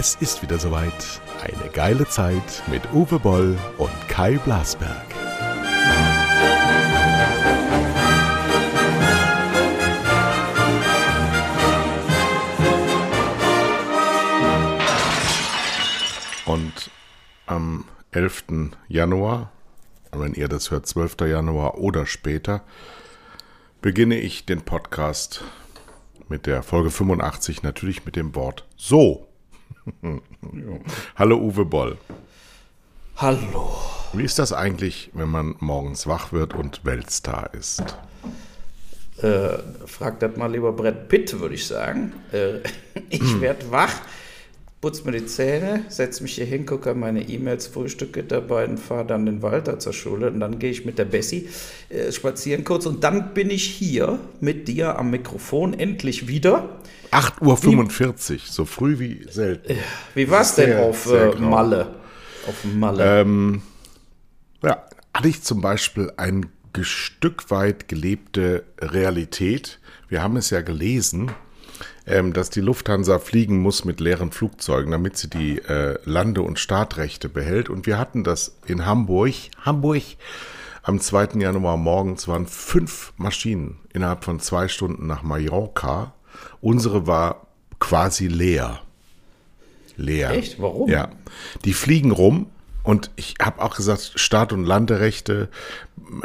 [0.00, 1.20] Es ist wieder soweit.
[1.42, 5.06] Eine geile Zeit mit Uwe Boll und Kai Blasberg.
[16.46, 16.92] Und
[17.46, 18.44] am 11.
[18.86, 19.50] Januar,
[20.12, 21.22] wenn ihr das hört, 12.
[21.22, 22.62] Januar oder später,
[23.82, 25.42] beginne ich den Podcast
[26.28, 29.27] mit der Folge 85 natürlich mit dem Wort so.
[31.16, 31.96] Hallo Uwe Boll.
[33.16, 33.76] Hallo.
[34.12, 37.82] Wie ist das eigentlich, wenn man morgens wach wird und Weltstar ist?
[39.20, 42.12] Äh, frag das mal lieber Brett Pitt, würde ich sagen.
[42.32, 42.60] Äh,
[43.10, 43.92] ich werde wach,
[44.80, 49.04] putze mir die Zähne, setze mich hier hin, gucke meine E-Mails, frühstücke dabei und fahre
[49.04, 50.30] dann den Walter zur Schule.
[50.30, 51.48] Und dann gehe ich mit der Bessie
[51.88, 52.86] äh, spazieren kurz.
[52.86, 56.77] Und dann bin ich hier mit dir am Mikrofon endlich wieder.
[57.10, 59.78] 8.45 Uhr, so früh wie selten.
[60.14, 61.94] Wie war es denn auf äh, Malle?
[62.46, 63.20] Auf Malle.
[63.20, 63.62] Ähm,
[64.62, 66.46] ja, hatte ich zum Beispiel ein
[66.80, 69.80] Stück weit gelebte Realität.
[70.08, 71.32] Wir haben es ja gelesen,
[72.06, 76.58] ähm, dass die Lufthansa fliegen muss mit leeren Flugzeugen, damit sie die äh, Lande- und
[76.58, 77.68] Startrechte behält.
[77.68, 79.34] Und wir hatten das in Hamburg.
[79.60, 80.02] Hamburg
[80.82, 81.40] am 2.
[81.40, 86.14] Januar morgens waren fünf Maschinen innerhalb von zwei Stunden nach Mallorca.
[86.60, 87.46] Unsere war
[87.78, 88.80] quasi leer.
[89.96, 90.30] Leer.
[90.30, 90.60] Echt?
[90.60, 90.88] Warum?
[90.88, 91.10] Ja.
[91.64, 92.46] Die fliegen rum
[92.88, 95.48] und ich habe auch gesagt, Start- und Landerechte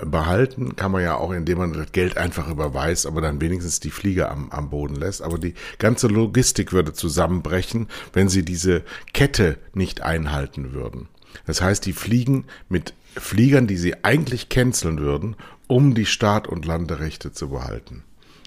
[0.06, 3.90] behalten kann man ja auch, indem man das Geld einfach überweist, aber dann wenigstens die
[3.90, 5.22] Flieger am, am Boden lässt.
[5.22, 11.10] Aber die ganze Logistik würde zusammenbrechen, wenn sie diese Kette nicht einhalten würden.
[11.46, 15.36] Das heißt, die fliegen mit Fliegern, die sie eigentlich canceln würden,
[15.68, 18.04] um die Start- und Landerechte zu behalten.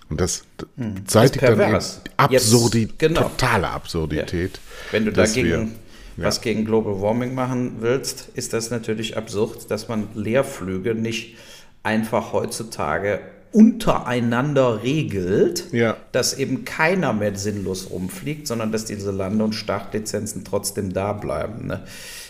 [0.09, 0.45] Und das
[0.77, 1.07] Hm.
[1.07, 1.81] zeitigt ist dann eben.
[2.17, 3.23] Absurdi Jetzt- genau.
[3.23, 4.61] totale Absurdität.
[4.93, 5.73] Wenn du dagegen
[6.17, 11.37] wir- was gegen Global Warming machen willst, ist das natürlich absurd, dass man Leerflüge nicht
[11.83, 13.21] einfach heutzutage
[13.53, 15.97] untereinander regelt, Ja.
[16.13, 21.67] dass eben keiner mehr sinnlos rumfliegt, sondern dass diese Lande- und Startlizenzen trotzdem da bleiben.
[21.67, 21.83] Ne?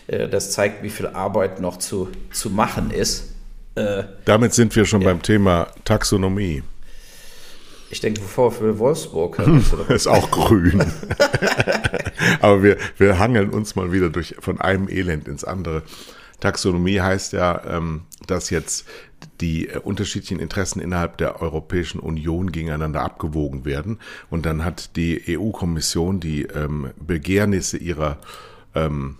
[0.06, 3.32] Äh, Das zeigt, wie viel Arbeit noch zu, zu machen ist.
[3.74, 6.62] Äh, Damit sind wir schon beim Thema Taxonomie.
[7.90, 10.82] Ich denke, VfL Wolfsburg so Ist auch grün.
[12.40, 15.82] Aber wir, wir hangeln uns mal wieder durch, von einem Elend ins andere.
[16.40, 18.86] Taxonomie heißt ja, ähm, dass jetzt
[19.40, 23.98] die äh, unterschiedlichen Interessen innerhalb der Europäischen Union gegeneinander abgewogen werden.
[24.30, 28.18] Und dann hat die EU-Kommission die ähm, Begehrnisse ihrer
[28.74, 29.16] ähm,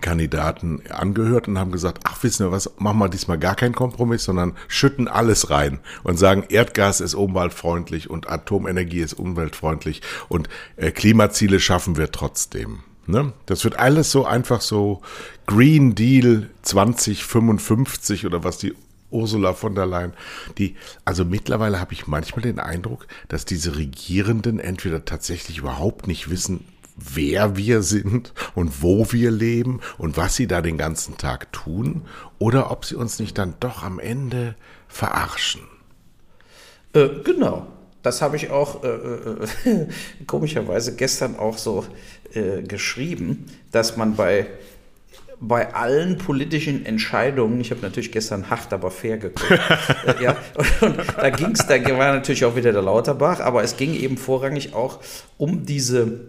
[0.00, 4.24] Kandidaten angehört und haben gesagt, ach wissen wir was, machen wir diesmal gar keinen Kompromiss,
[4.24, 10.90] sondern schütten alles rein und sagen, Erdgas ist umweltfreundlich und Atomenergie ist umweltfreundlich und äh,
[10.90, 12.80] Klimaziele schaffen wir trotzdem.
[13.06, 13.32] Ne?
[13.46, 15.02] Das wird alles so einfach so
[15.46, 18.74] Green Deal 2055 oder was die
[19.10, 20.12] Ursula von der Leyen,
[20.58, 26.30] die, also mittlerweile habe ich manchmal den Eindruck, dass diese Regierenden entweder tatsächlich überhaupt nicht
[26.30, 26.64] wissen,
[27.14, 32.02] wer wir sind und wo wir leben und was sie da den ganzen Tag tun,
[32.38, 34.54] oder ob sie uns nicht dann doch am Ende
[34.88, 35.62] verarschen.
[36.92, 37.66] Äh, genau.
[38.02, 39.86] Das habe ich auch äh, äh,
[40.26, 41.84] komischerweise gestern auch so
[42.32, 44.46] äh, geschrieben, dass man bei,
[45.38, 49.50] bei allen politischen Entscheidungen, ich habe natürlich gestern hart, aber fair geguckt,
[50.06, 53.62] äh, ja, und, und da ging es, da war natürlich auch wieder der Lauterbach, aber
[53.62, 55.00] es ging eben vorrangig auch
[55.36, 56.20] um diese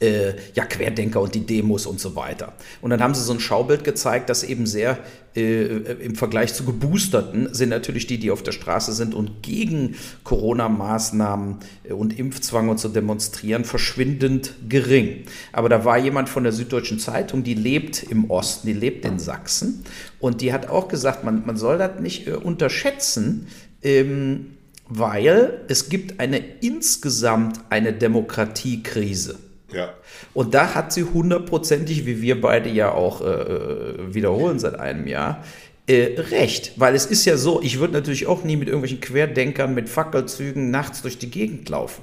[0.00, 2.54] äh, ja, Querdenker und die Demos und so weiter.
[2.80, 4.98] Und dann haben sie so ein Schaubild gezeigt, das eben sehr
[5.36, 9.94] äh, im Vergleich zu Geboosterten sind natürlich die, die auf der Straße sind und gegen
[10.24, 15.24] Corona-Maßnahmen äh, und Impfzwang und so demonstrieren, verschwindend gering.
[15.52, 19.18] Aber da war jemand von der Süddeutschen Zeitung, die lebt im Osten, die lebt in
[19.18, 19.84] Sachsen
[20.18, 23.48] und die hat auch gesagt, man, man soll das nicht äh, unterschätzen,
[23.82, 24.56] ähm,
[24.88, 29.38] weil es gibt eine insgesamt eine Demokratiekrise.
[29.72, 29.94] Ja.
[30.34, 35.44] Und da hat sie hundertprozentig, wie wir beide ja auch äh, wiederholen seit einem Jahr,
[35.86, 36.72] äh, recht.
[36.76, 40.70] Weil es ist ja so, ich würde natürlich auch nie mit irgendwelchen Querdenkern mit Fackelzügen
[40.70, 42.02] nachts durch die Gegend laufen.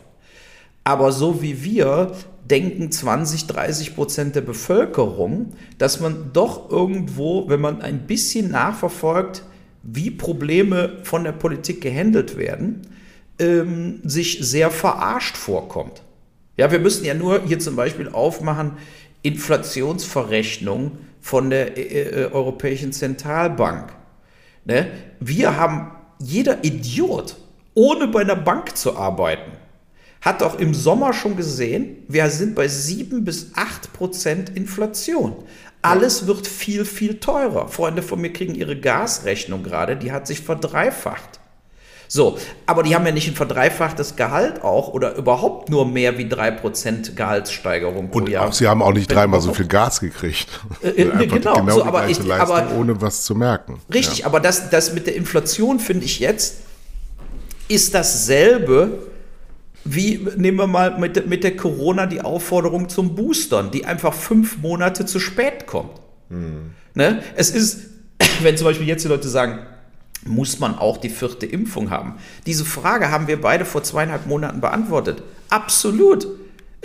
[0.83, 2.13] Aber so wie wir
[2.49, 9.43] denken 20, 30 Prozent der Bevölkerung, dass man doch irgendwo, wenn man ein bisschen nachverfolgt,
[9.83, 12.81] wie Probleme von der Politik gehandelt werden,
[13.39, 16.01] ähm, sich sehr verarscht vorkommt.
[16.57, 18.73] Ja, wir müssen ja nur hier zum Beispiel aufmachen,
[19.21, 23.93] Inflationsverrechnung von der äh, äh, Europäischen Zentralbank.
[24.65, 24.87] Ne?
[25.19, 27.37] Wir haben, jeder Idiot,
[27.73, 29.51] ohne bei einer Bank zu arbeiten,
[30.21, 35.35] hat doch im Sommer schon gesehen, wir sind bei 7 bis 8 Prozent Inflation.
[35.83, 37.67] Alles wird viel, viel teurer.
[37.67, 41.39] Freunde von mir kriegen ihre Gasrechnung gerade, die hat sich verdreifacht.
[42.07, 46.25] So, aber die haben ja nicht ein verdreifachtes Gehalt auch oder überhaupt nur mehr wie
[46.25, 48.47] 3% Gehaltssteigerung Und Jahr.
[48.47, 50.47] Auch, sie haben auch nicht dreimal so viel Gas gekriegt.
[50.83, 53.79] Äh, äh, genau, genau so, aber, ich, aber ohne was zu merken.
[53.91, 54.25] Richtig, ja.
[54.27, 56.57] aber das, das mit der Inflation finde ich jetzt,
[57.67, 58.99] ist dasselbe
[59.83, 64.57] wie, nehmen wir mal mit, mit der Corona die Aufforderung zum Boostern, die einfach fünf
[64.57, 65.99] Monate zu spät kommt.
[66.29, 66.71] Hm.
[66.93, 67.21] Ne?
[67.35, 67.87] Es ist,
[68.41, 69.59] wenn zum Beispiel jetzt die Leute sagen,
[70.27, 72.15] muss man auch die vierte Impfung haben?
[72.45, 75.23] Diese Frage haben wir beide vor zweieinhalb Monaten beantwortet.
[75.49, 76.27] Absolut.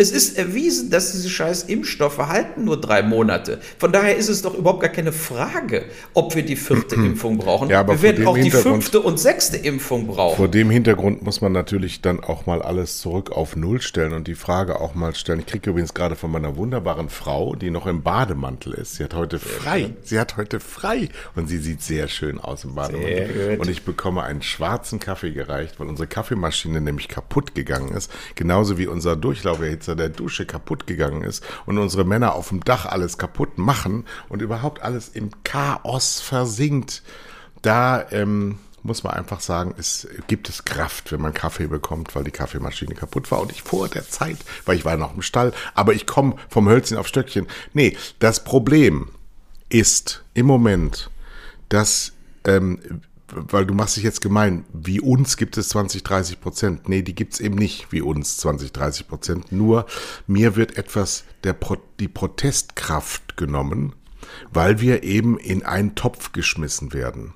[0.03, 3.61] Es ist erwiesen, dass diese scheiß Impfstoffe halten nur drei Monate.
[3.79, 7.71] Von daher ist es doch überhaupt gar keine Frage, ob wir die vierte Impfung brauchen.
[7.71, 10.37] Ja, aber wir werden auch die fünfte und sechste Impfung brauchen.
[10.37, 14.27] Vor dem Hintergrund muss man natürlich dann auch mal alles zurück auf Null stellen und
[14.27, 15.39] die Frage auch mal stellen.
[15.39, 18.97] Ich kriege übrigens gerade von meiner wunderbaren Frau, die noch im Bademantel ist.
[18.97, 19.91] Sie hat heute frei.
[20.03, 23.57] Sie hat heute frei und sie sieht sehr schön aus im Bademantel.
[23.61, 28.11] Und ich bekomme einen schwarzen Kaffee gereicht, weil unsere Kaffeemaschine nämlich kaputt gegangen ist.
[28.35, 32.65] Genauso wie unser Durchlauferhitzer Wasser der Dusche kaputt gegangen ist und unsere Männer auf dem
[32.65, 37.03] Dach alles kaputt machen und überhaupt alles im Chaos versinkt,
[37.63, 42.25] da ähm, muss man einfach sagen, es gibt es Kraft, wenn man Kaffee bekommt, weil
[42.25, 45.53] die Kaffeemaschine kaputt war und ich vor der Zeit, weil ich war noch im Stall,
[45.75, 47.47] aber ich komme vom Hölzchen auf Stöckchen.
[47.75, 49.09] Nee, das Problem
[49.69, 51.11] ist im Moment,
[51.69, 52.13] dass
[52.45, 52.81] ähm,
[53.35, 56.89] weil du machst dich jetzt gemein, wie uns gibt es 20, 30 Prozent.
[56.89, 59.53] Nee, die gibt's eben nicht wie uns 20, 30 Prozent.
[59.53, 59.87] Nur
[60.27, 63.95] mir wird etwas der Pro die Protestkraft genommen,
[64.53, 67.35] weil wir eben in einen Topf geschmissen werden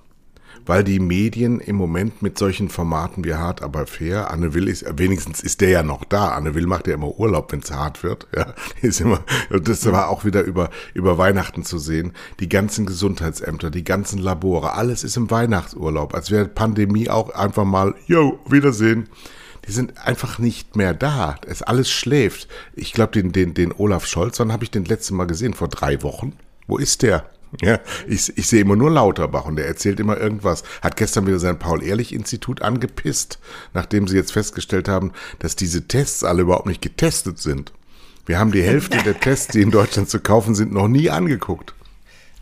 [0.67, 4.85] weil die Medien im Moment mit solchen Formaten wie Hart aber fair, Anne Will ist,
[4.99, 6.29] wenigstens ist der ja noch da.
[6.29, 8.27] Anne Will macht ja immer Urlaub, wenn es hart wird.
[8.37, 9.21] Ja, ist immer,
[9.51, 12.13] das war auch wieder über, über Weihnachten zu sehen.
[12.41, 16.15] Die ganzen Gesundheitsämter, die ganzen Labore, alles ist im Weihnachtsurlaub.
[16.15, 19.09] Als wäre Pandemie auch einfach mal, yo, Wiedersehen
[19.67, 21.37] die sind einfach nicht mehr da.
[21.47, 22.49] Es alles schläft.
[22.75, 25.55] Ich glaube, den, den, den Olaf Scholz, wann habe ich den letzten Mal gesehen?
[25.55, 26.35] Vor drei Wochen?
[26.69, 27.29] Wo ist der?
[27.63, 30.63] Ja, ich, ich sehe immer nur Lauterbach und der erzählt immer irgendwas.
[30.83, 33.39] Hat gestern wieder sein Paul-Ehrlich-Institut angepisst,
[33.73, 37.73] nachdem sie jetzt festgestellt haben, dass diese Tests alle überhaupt nicht getestet sind.
[38.27, 41.75] Wir haben die Hälfte der Tests, die in Deutschland zu kaufen sind, noch nie angeguckt.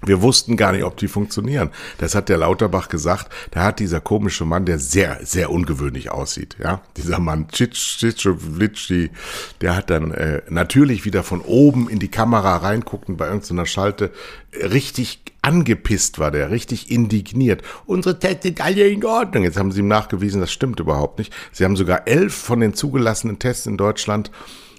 [0.07, 1.71] Wir wussten gar nicht, ob die funktionieren.
[1.99, 3.33] Das hat der Lauterbach gesagt.
[3.51, 9.11] Da hat dieser komische Mann, der sehr, sehr ungewöhnlich aussieht, ja, dieser Mann Cicciolitschi,
[9.61, 13.67] der hat dann äh, natürlich wieder von oben in die Kamera reinguckt und bei irgendeiner
[13.67, 14.11] Schalte
[14.53, 17.63] richtig angepisst war der, richtig indigniert.
[17.87, 19.45] Unsere Tests sind alle in Ordnung.
[19.45, 21.33] Jetzt haben sie ihm nachgewiesen, das stimmt überhaupt nicht.
[21.53, 24.31] Sie haben sogar elf von den zugelassenen Tests in Deutschland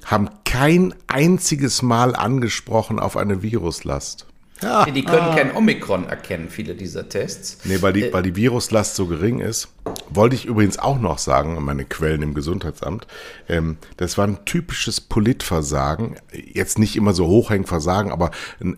[0.05, 4.27] haben kein einziges Mal angesprochen auf eine Viruslast.
[4.65, 4.85] Ja.
[4.85, 5.35] Die können ah.
[5.35, 7.59] kein Omikron erkennen, viele dieser Tests.
[7.65, 9.67] Nee, weil die, äh, weil die Viruslast so gering ist.
[10.09, 13.05] Wollte ich übrigens auch noch sagen, meine Quellen im Gesundheitsamt,
[13.47, 16.15] ähm, das war ein typisches Politversagen.
[16.31, 18.77] Jetzt nicht immer so hochhängend Versagen, aber ein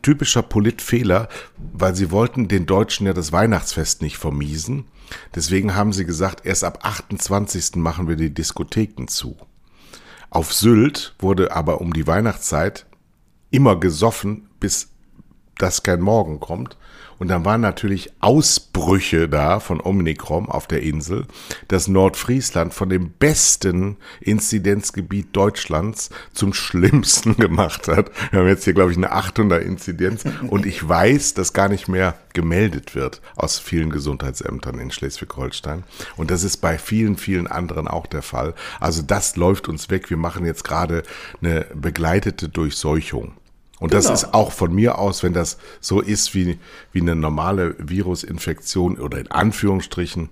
[0.00, 1.28] typischer Politfehler,
[1.58, 4.86] weil sie wollten den Deutschen ja das Weihnachtsfest nicht vermiesen.
[5.34, 7.76] Deswegen haben sie gesagt, erst ab 28.
[7.76, 9.36] machen wir die Diskotheken zu.
[10.30, 12.86] Auf Sylt wurde aber um die Weihnachtszeit
[13.50, 14.95] immer gesoffen bis
[15.58, 16.76] dass kein Morgen kommt.
[17.18, 21.26] Und dann waren natürlich Ausbrüche da von Omikron auf der Insel,
[21.68, 28.10] dass Nordfriesland von dem besten Inzidenzgebiet Deutschlands zum schlimmsten gemacht hat.
[28.30, 30.24] Wir haben jetzt hier, glaube ich, eine 800 Inzidenz.
[30.48, 35.84] Und ich weiß, dass gar nicht mehr gemeldet wird aus vielen Gesundheitsämtern in Schleswig-Holstein.
[36.16, 38.54] Und das ist bei vielen, vielen anderen auch der Fall.
[38.78, 40.10] Also das läuft uns weg.
[40.10, 41.02] Wir machen jetzt gerade
[41.40, 43.32] eine begleitete Durchseuchung.
[43.78, 44.02] Und genau.
[44.02, 46.58] das ist auch von mir aus, wenn das so ist wie,
[46.92, 50.30] wie eine normale Virusinfektion oder in Anführungsstrichen,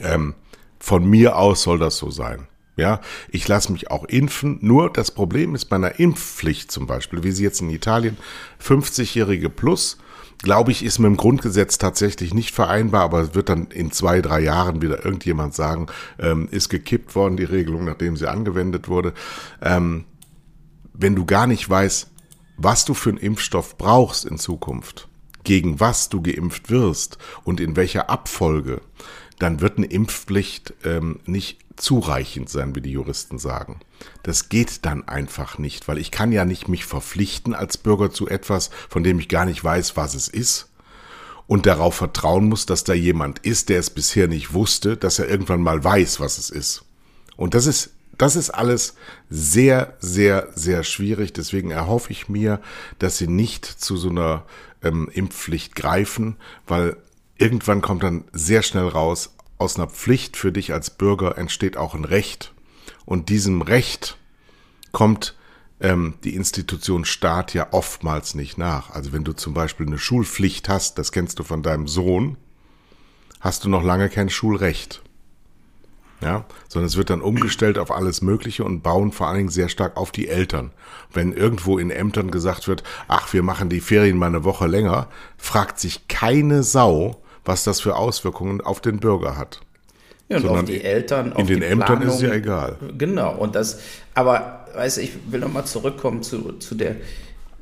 [0.00, 0.34] ähm,
[0.78, 2.48] von mir aus soll das so sein.
[2.76, 4.58] Ja, ich lasse mich auch impfen.
[4.62, 8.16] Nur das Problem ist bei einer Impfpflicht zum Beispiel, wie sie jetzt in Italien,
[8.62, 9.98] 50-Jährige plus,
[10.38, 14.22] glaube ich, ist mit dem Grundgesetz tatsächlich nicht vereinbar, aber es wird dann in zwei,
[14.22, 15.86] drei Jahren wieder irgendjemand sagen,
[16.18, 19.12] ähm, ist gekippt worden, die Regelung, nachdem sie angewendet wurde.
[19.60, 20.04] Ähm,
[20.94, 22.10] wenn du gar nicht weißt,
[22.62, 25.08] was du für einen Impfstoff brauchst in Zukunft,
[25.44, 28.80] gegen was du geimpft wirst und in welcher Abfolge,
[29.38, 33.80] dann wird eine Impfpflicht ähm, nicht zureichend sein, wie die Juristen sagen.
[34.22, 38.28] Das geht dann einfach nicht, weil ich kann ja nicht mich verpflichten als Bürger zu
[38.28, 40.68] etwas, von dem ich gar nicht weiß, was es ist
[41.46, 45.28] und darauf vertrauen muss, dass da jemand ist, der es bisher nicht wusste, dass er
[45.28, 46.84] irgendwann mal weiß, was es ist.
[47.36, 47.90] Und das ist
[48.22, 48.94] das ist alles
[49.30, 51.32] sehr, sehr, sehr schwierig.
[51.32, 52.60] Deswegen erhoffe ich mir,
[53.00, 54.44] dass sie nicht zu so einer
[54.80, 56.36] ähm, Impfpflicht greifen,
[56.68, 56.96] weil
[57.36, 61.96] irgendwann kommt dann sehr schnell raus, aus einer Pflicht für dich als Bürger entsteht auch
[61.96, 62.52] ein Recht.
[63.04, 64.16] Und diesem Recht
[64.92, 65.36] kommt
[65.80, 68.90] ähm, die Institution Staat ja oftmals nicht nach.
[68.90, 72.36] Also wenn du zum Beispiel eine Schulpflicht hast, das kennst du von deinem Sohn,
[73.40, 75.01] hast du noch lange kein Schulrecht.
[76.22, 79.68] Ja, sondern es wird dann umgestellt auf alles Mögliche und bauen vor allen Dingen sehr
[79.68, 80.70] stark auf die Eltern.
[81.12, 85.08] Wenn irgendwo in Ämtern gesagt wird, ach, wir machen die Ferien mal eine Woche länger,
[85.36, 89.60] fragt sich keine Sau, was das für Auswirkungen auf den Bürger hat.
[90.28, 92.08] Ja, und auf die Eltern, auf in den die Ämtern Planung.
[92.08, 92.78] ist es ja egal.
[92.96, 93.80] Genau, und das,
[94.14, 96.96] aber weiß ich will nochmal zurückkommen zu, zu, der,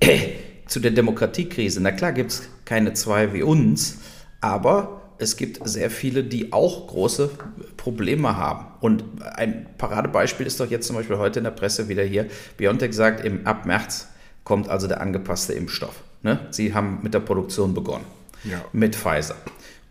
[0.67, 1.81] zu der Demokratiekrise.
[1.81, 3.99] Na klar gibt es keine zwei wie uns,
[4.41, 7.31] aber es gibt sehr viele, die auch große
[7.81, 8.67] Probleme haben.
[8.81, 9.05] Und
[9.37, 12.27] ein Paradebeispiel ist doch jetzt zum Beispiel heute in der Presse wieder hier.
[12.59, 14.09] BioNTech sagt, im, ab März
[14.45, 15.95] kommt also der angepasste Impfstoff.
[16.23, 16.41] Ne?
[16.51, 18.05] Sie haben mit der Produktion begonnen.
[18.45, 18.63] Ja.
[18.73, 19.37] Mit Pfizer.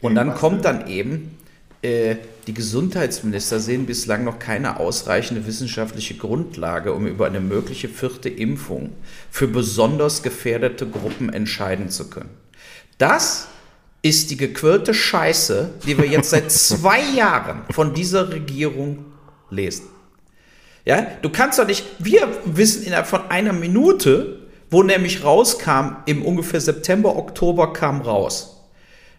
[0.02, 1.36] Und dann kommt dann eben,
[1.82, 8.30] äh, die Gesundheitsminister sehen bislang noch keine ausreichende wissenschaftliche Grundlage, um über eine mögliche vierte
[8.30, 8.92] Impfung
[9.32, 12.30] für besonders gefährdete Gruppen entscheiden zu können.
[13.00, 13.48] Das
[14.02, 19.06] ist die gequirlte Scheiße, die wir jetzt seit zwei Jahren von dieser Regierung
[19.50, 19.88] lesen.
[20.86, 26.24] Ja, du kannst doch nicht, wir wissen innerhalb von einer Minute, wo nämlich rauskam, im
[26.24, 28.64] ungefähr September, Oktober kam raus,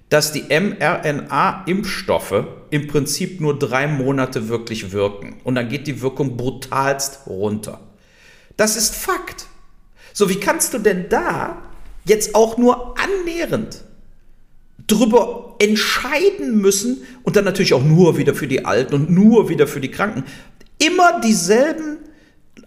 [0.08, 5.40] dass die mRNA-Impfstoffe im Prinzip nur drei Monate wirklich wirken.
[5.44, 7.80] Und dann geht die Wirkung brutalst runter.
[8.56, 9.46] Das ist Fakt.
[10.12, 11.62] So, wie kannst du denn da
[12.04, 13.84] jetzt auch nur annähernd
[14.87, 19.66] drüber entscheiden müssen und dann natürlich auch nur wieder für die Alten und nur wieder
[19.66, 20.25] für die Kranken.
[20.78, 21.99] Immer dieselben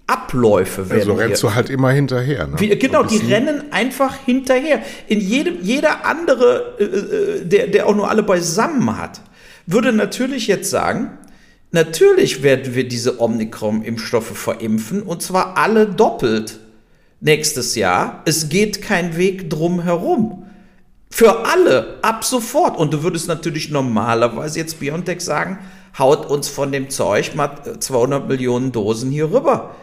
[0.06, 1.00] Abläufe werden.
[1.00, 1.50] Also rennst hier.
[1.50, 2.48] du halt immer hinterher.
[2.48, 2.60] Ne?
[2.60, 4.82] Wie, genau, Ein die rennen einfach hinterher.
[5.08, 9.22] In jedem, jeder andere, äh, äh, der, der auch nur alle beisammen hat,
[9.66, 11.18] würde natürlich jetzt sagen,
[11.72, 16.60] natürlich werden wir diese Omikron-Impfstoffe verimpfen und zwar alle doppelt
[17.22, 18.22] nächstes Jahr.
[18.26, 20.46] Es geht kein Weg drum herum.
[21.16, 22.76] Für alle, ab sofort.
[22.76, 25.60] Und du würdest natürlich normalerweise jetzt BioNTech sagen,
[26.00, 29.76] haut uns von dem Zeug mal 200 Millionen Dosen hier rüber.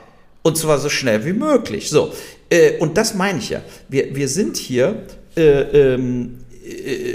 [0.42, 1.88] Und zwar so schnell wie möglich.
[1.88, 2.12] So,
[2.48, 3.60] äh, und das meine ich ja.
[3.88, 5.06] Wir, wir sind hier
[5.36, 5.60] äh,
[5.92, 7.14] ähm, äh,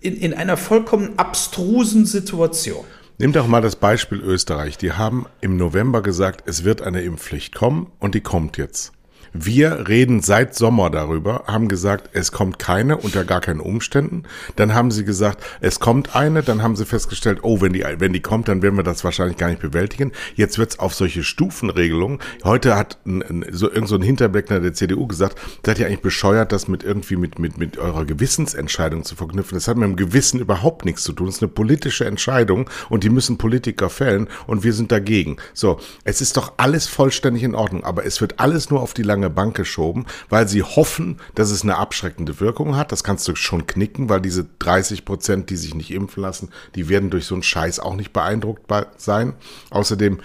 [0.00, 2.84] in, in einer vollkommen abstrusen Situation.
[3.18, 4.78] Nimm doch mal das Beispiel Österreich.
[4.78, 8.92] Die haben im November gesagt, es wird eine Impfpflicht kommen und die kommt jetzt.
[9.36, 14.22] Wir reden seit Sommer darüber, haben gesagt, es kommt keine unter gar keinen Umständen.
[14.54, 16.44] Dann haben sie gesagt, es kommt eine.
[16.44, 19.36] Dann haben sie festgestellt, oh, wenn die, wenn die kommt, dann werden wir das wahrscheinlich
[19.36, 20.12] gar nicht bewältigen.
[20.36, 22.20] Jetzt wird's auf solche Stufenregelungen.
[22.44, 25.36] Heute hat ein, ein, so irgend so ein Hinterbleckner der CDU gesagt,
[25.66, 29.56] seid ihr eigentlich bescheuert, das mit irgendwie mit, mit, mit eurer Gewissensentscheidung zu verknüpfen.
[29.56, 31.26] Das hat mit dem Gewissen überhaupt nichts zu tun.
[31.26, 35.38] Das ist eine politische Entscheidung und die müssen Politiker fällen und wir sind dagegen.
[35.54, 39.02] So, es ist doch alles vollständig in Ordnung, aber es wird alles nur auf die
[39.02, 42.92] lange Bank geschoben, weil sie hoffen, dass es eine abschreckende Wirkung hat.
[42.92, 46.88] Das kannst du schon knicken, weil diese 30 Prozent, die sich nicht impfen lassen, die
[46.88, 48.62] werden durch so einen Scheiß auch nicht beeindruckt
[48.96, 49.34] sein.
[49.70, 50.20] Außerdem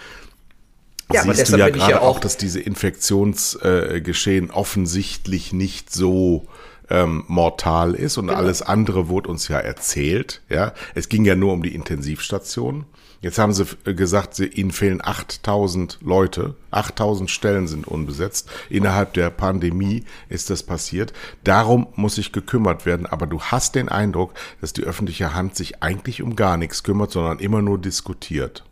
[1.12, 6.48] Ja, siehst du ja gerade ja auch, auch- dass diese Infektionsgeschehen offensichtlich nicht so
[6.92, 10.42] ähm, mortal ist und alles andere wurde uns ja erzählt.
[10.50, 12.86] Ja, es ging ja nur um die Intensivstationen.
[13.22, 18.50] Jetzt haben sie äh, gesagt, sie, ihnen fehlen 8000 Leute, 8000 Stellen sind unbesetzt.
[18.70, 21.12] Innerhalb der Pandemie ist das passiert.
[21.44, 23.06] Darum muss sich gekümmert werden.
[23.06, 27.12] Aber du hast den Eindruck, dass die öffentliche Hand sich eigentlich um gar nichts kümmert,
[27.12, 28.64] sondern immer nur diskutiert.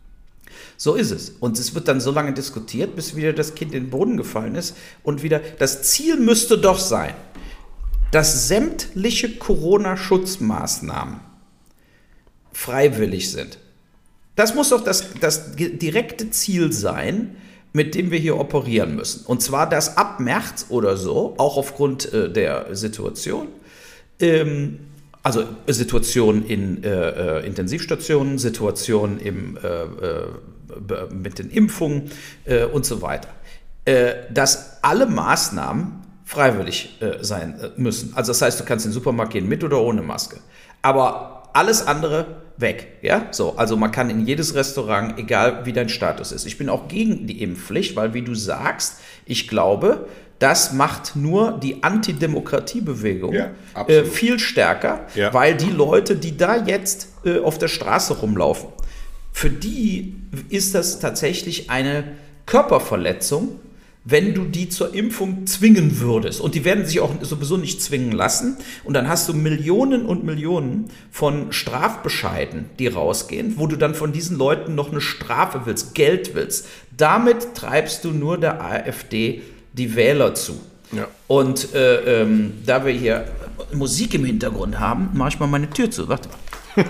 [0.76, 1.30] So ist es.
[1.30, 4.54] Und es wird dann so lange diskutiert, bis wieder das Kind in den Boden gefallen
[4.54, 4.76] ist.
[5.02, 7.14] Und wieder, das Ziel müsste doch sein,
[8.12, 11.20] dass sämtliche Corona-Schutzmaßnahmen
[12.52, 13.58] freiwillig sind.
[14.38, 17.34] Das muss doch das, das direkte Ziel sein,
[17.72, 19.26] mit dem wir hier operieren müssen.
[19.26, 23.48] Und zwar, dass ab März oder so, auch aufgrund äh, der Situation,
[24.20, 24.78] ähm,
[25.24, 30.26] also Situation in äh, äh, Intensivstationen, Situation im, äh, äh,
[31.12, 32.12] mit den Impfungen
[32.44, 33.30] äh, und so weiter,
[34.30, 38.12] dass alle Maßnahmen freiwillig sein müssen.
[38.14, 40.40] Also das heißt, du kannst in den Supermarkt gehen mit oder ohne Maske.
[40.82, 42.26] Aber alles andere
[42.58, 43.26] weg, ja?
[43.30, 46.44] So, also man kann in jedes Restaurant, egal wie dein Status ist.
[46.46, 50.06] Ich bin auch gegen die Impfpflicht, weil wie du sagst, ich glaube,
[50.38, 53.50] das macht nur die Antidemokratiebewegung Ja,
[53.86, 55.32] äh, viel stärker, Ja.
[55.34, 58.68] weil die Leute, die da jetzt äh, auf der Straße rumlaufen,
[59.32, 60.14] für die
[60.48, 62.04] ist das tatsächlich eine
[62.46, 63.60] Körperverletzung,
[64.04, 66.40] wenn du die zur Impfung zwingen würdest.
[66.40, 68.56] Und die werden sich auch sowieso nicht zwingen lassen.
[68.84, 74.12] Und dann hast du Millionen und Millionen von Strafbescheiden, die rausgehen, wo du dann von
[74.12, 76.66] diesen Leuten noch eine Strafe willst, Geld willst.
[76.96, 79.42] Damit treibst du nur der AfD
[79.74, 80.60] die Wähler zu.
[80.92, 81.06] Ja.
[81.26, 83.26] Und äh, ähm, da wir hier
[83.74, 86.08] Musik im Hintergrund haben, mache ich mal meine Tür zu.
[86.08, 86.84] Warte mal.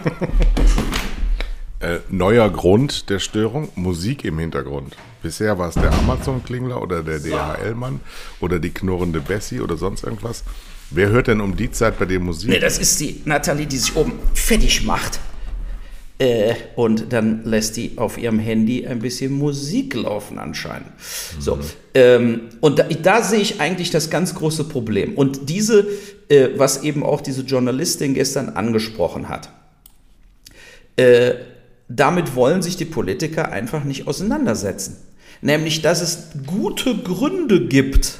[1.81, 4.97] äh, neuer Grund der Störung, Musik im Hintergrund.
[5.23, 8.01] Bisher war es der Amazon-Klingler oder der DHL-Mann
[8.41, 10.45] oder die knurrende Bessie oder sonst irgendwas.
[10.91, 12.51] Wer hört denn um die Zeit bei dir Musik?
[12.51, 15.21] Nee, das ist die Nathalie, die sich oben fertig macht.
[16.21, 20.89] Äh, und dann lässt die auf ihrem Handy ein bisschen Musik laufen anscheinend.
[20.89, 21.41] Mhm.
[21.41, 21.59] So,
[21.95, 25.15] ähm, und da, da, sehe ich eigentlich das ganz große Problem.
[25.15, 25.87] Und diese,
[26.29, 29.51] äh, was eben auch diese Journalistin gestern angesprochen hat,
[30.97, 31.35] äh,
[31.88, 34.97] damit wollen sich die Politiker einfach nicht auseinandersetzen.
[35.40, 38.18] Nämlich, dass es gute Gründe gibt,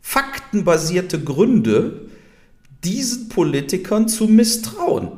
[0.00, 2.08] faktenbasierte Gründe,
[2.84, 5.12] diesen Politikern zu misstrauen.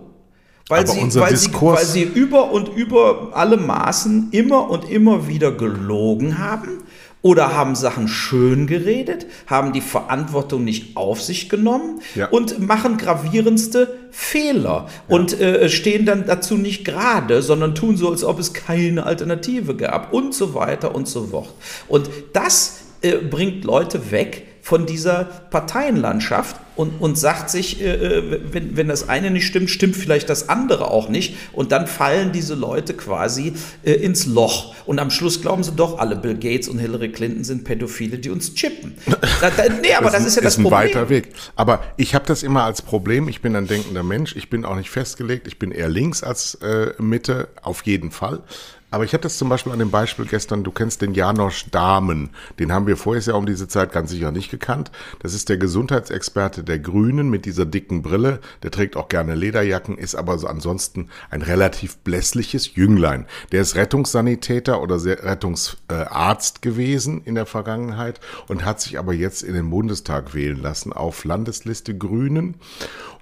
[0.68, 5.50] Weil, sie, weil, sie, weil sie über und über alle Maßen immer und immer wieder
[5.50, 6.82] gelogen haben
[7.22, 12.28] oder haben Sachen schön geredet, haben die Verantwortung nicht auf sich genommen ja.
[12.28, 15.14] und machen gravierendste Fehler ja.
[15.14, 19.76] und äh, stehen dann dazu nicht gerade, sondern tun so, als ob es keine Alternative
[19.76, 21.50] gab und so weiter und so fort.
[21.88, 28.40] Und das äh, bringt Leute weg von dieser Parteienlandschaft und, und sagt sich, äh, äh,
[28.52, 31.34] wenn, wenn das eine nicht stimmt, stimmt vielleicht das andere auch nicht.
[31.52, 34.76] Und dann fallen diese Leute quasi äh, ins Loch.
[34.86, 38.30] Und am Schluss glauben sie doch, alle Bill Gates und Hillary Clinton sind Pädophile, die
[38.30, 38.94] uns chippen.
[39.40, 40.78] Da, da, nee, aber das, das ist ja das ist Problem.
[40.78, 41.30] ein weiter Weg.
[41.56, 43.26] Aber ich habe das immer als Problem.
[43.26, 44.36] Ich bin ein denkender Mensch.
[44.36, 45.48] Ich bin auch nicht festgelegt.
[45.48, 48.44] Ich bin eher links als äh, Mitte, auf jeden Fall.
[48.90, 52.30] Aber ich hatte das zum Beispiel an dem Beispiel gestern, du kennst den Janosch Dahmen,
[52.58, 54.90] den haben wir vorher ja um diese Zeit ganz sicher nicht gekannt.
[55.20, 59.98] Das ist der Gesundheitsexperte der Grünen mit dieser dicken Brille, der trägt auch gerne Lederjacken,
[59.98, 63.26] ist aber so ansonsten ein relativ blässliches Jünglein.
[63.52, 69.54] Der ist Rettungssanitäter oder Rettungsarzt gewesen in der Vergangenheit und hat sich aber jetzt in
[69.54, 72.56] den Bundestag wählen lassen auf Landesliste Grünen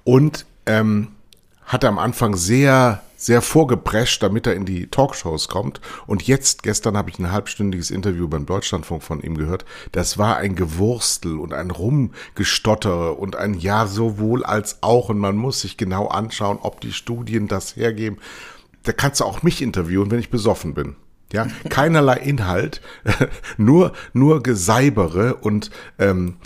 [0.04, 1.08] und ähm,
[1.68, 5.80] hat am Anfang sehr sehr vorgeprescht, damit er in die Talkshows kommt.
[6.06, 9.64] Und jetzt, gestern habe ich ein halbstündiges Interview beim Deutschlandfunk von ihm gehört.
[9.90, 15.08] Das war ein Gewurstel und ein Rumgestottere und ein Ja sowohl als auch.
[15.08, 18.18] Und man muss sich genau anschauen, ob die Studien das hergeben.
[18.84, 20.94] Da kannst du auch mich interviewen, wenn ich besoffen bin.
[21.32, 22.80] Ja, keinerlei Inhalt,
[23.58, 26.36] nur, nur Geseibere und ähm,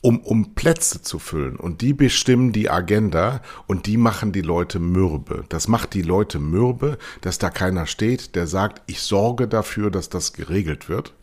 [0.00, 1.56] um, um Plätze zu füllen.
[1.56, 5.44] Und die bestimmen die Agenda und die machen die Leute mürbe.
[5.48, 10.08] Das macht die Leute mürbe, dass da keiner steht, der sagt, ich sorge dafür, dass
[10.08, 11.14] das geregelt wird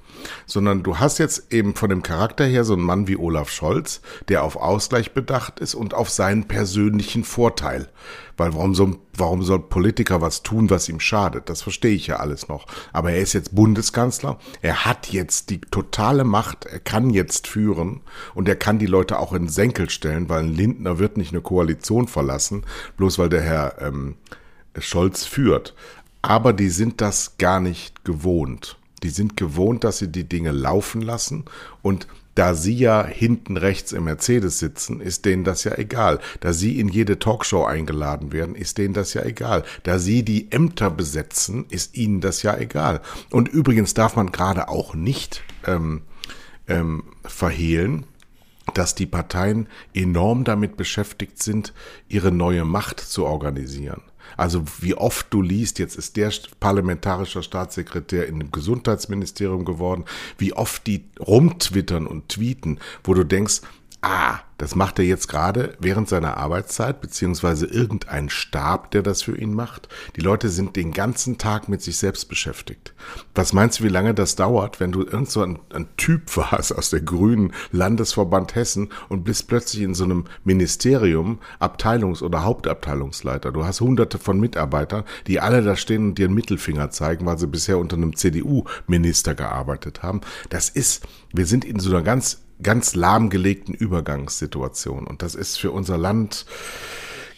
[0.45, 4.01] sondern du hast jetzt eben von dem Charakter her so einen Mann wie Olaf Scholz,
[4.29, 7.89] der auf Ausgleich bedacht ist und auf seinen persönlichen Vorteil.
[8.37, 11.49] Weil warum soll, warum soll Politiker was tun, was ihm schadet?
[11.49, 12.65] Das verstehe ich ja alles noch.
[12.91, 18.01] Aber er ist jetzt Bundeskanzler, er hat jetzt die totale Macht, er kann jetzt führen
[18.33, 21.41] und er kann die Leute auch in Senkel stellen, weil ein Lindner wird nicht eine
[21.41, 22.65] Koalition verlassen,
[22.97, 24.15] bloß weil der Herr ähm,
[24.77, 25.73] Scholz führt.
[26.21, 28.77] Aber die sind das gar nicht gewohnt.
[29.05, 31.45] Die sind gewohnt, dass sie die Dinge laufen lassen
[31.83, 36.19] und da sie ja hinten rechts im Mercedes sitzen, ist denen das ja egal.
[36.39, 39.63] Da sie in jede Talkshow eingeladen werden, ist denen das ja egal.
[39.83, 42.99] Da sie die Ämter besetzen, ist ihnen das ja egal.
[43.29, 46.01] Und übrigens darf man gerade auch nicht ähm,
[46.67, 48.05] ähm, verhehlen,
[48.73, 51.75] dass die Parteien enorm damit beschäftigt sind,
[52.09, 54.01] ihre neue Macht zu organisieren.
[54.37, 60.05] Also wie oft du liest, jetzt ist der parlamentarischer Staatssekretär in dem Gesundheitsministerium geworden,
[60.37, 63.61] wie oft die rumtwittern und tweeten, wo du denkst,
[64.05, 69.37] ah, das macht er jetzt gerade während seiner Arbeitszeit, beziehungsweise irgendein Stab, der das für
[69.37, 69.89] ihn macht.
[70.15, 72.93] Die Leute sind den ganzen Tag mit sich selbst beschäftigt.
[73.33, 76.73] Was meinst du, wie lange das dauert, wenn du irgend so ein, ein Typ warst
[76.73, 83.51] aus der grünen Landesverband Hessen und bist plötzlich in so einem Ministerium Abteilungs- oder Hauptabteilungsleiter?
[83.51, 87.37] Du hast hunderte von Mitarbeitern, die alle da stehen und dir einen Mittelfinger zeigen, weil
[87.37, 90.21] sie bisher unter einem CDU-Minister gearbeitet haben.
[90.49, 95.07] Das ist, wir sind in so einer ganz ganz lahmgelegten Übergangssituation.
[95.07, 96.45] Und das ist für unser Land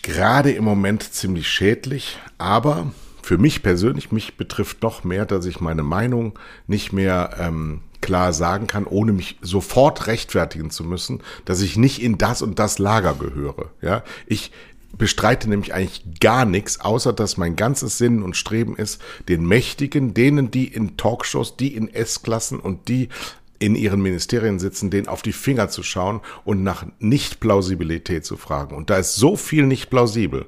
[0.01, 2.19] gerade im Moment ziemlich schädlich.
[2.37, 7.81] Aber für mich persönlich, mich betrifft noch mehr, dass ich meine Meinung nicht mehr ähm,
[7.99, 12.57] klar sagen kann, ohne mich sofort rechtfertigen zu müssen, dass ich nicht in das und
[12.59, 13.71] das Lager gehöre.
[13.81, 14.51] Ja, ich
[14.97, 20.13] bestreite nämlich eigentlich gar nichts, außer dass mein ganzes Sinn und Streben ist, den Mächtigen,
[20.13, 23.09] denen, die in Talkshows, die in S-Klassen und die
[23.59, 28.75] in ihren Ministerien sitzen, denen auf die Finger zu schauen und nach Nicht-Plausibilität zu fragen.
[28.75, 30.45] Und da ist so viel nicht plausibel.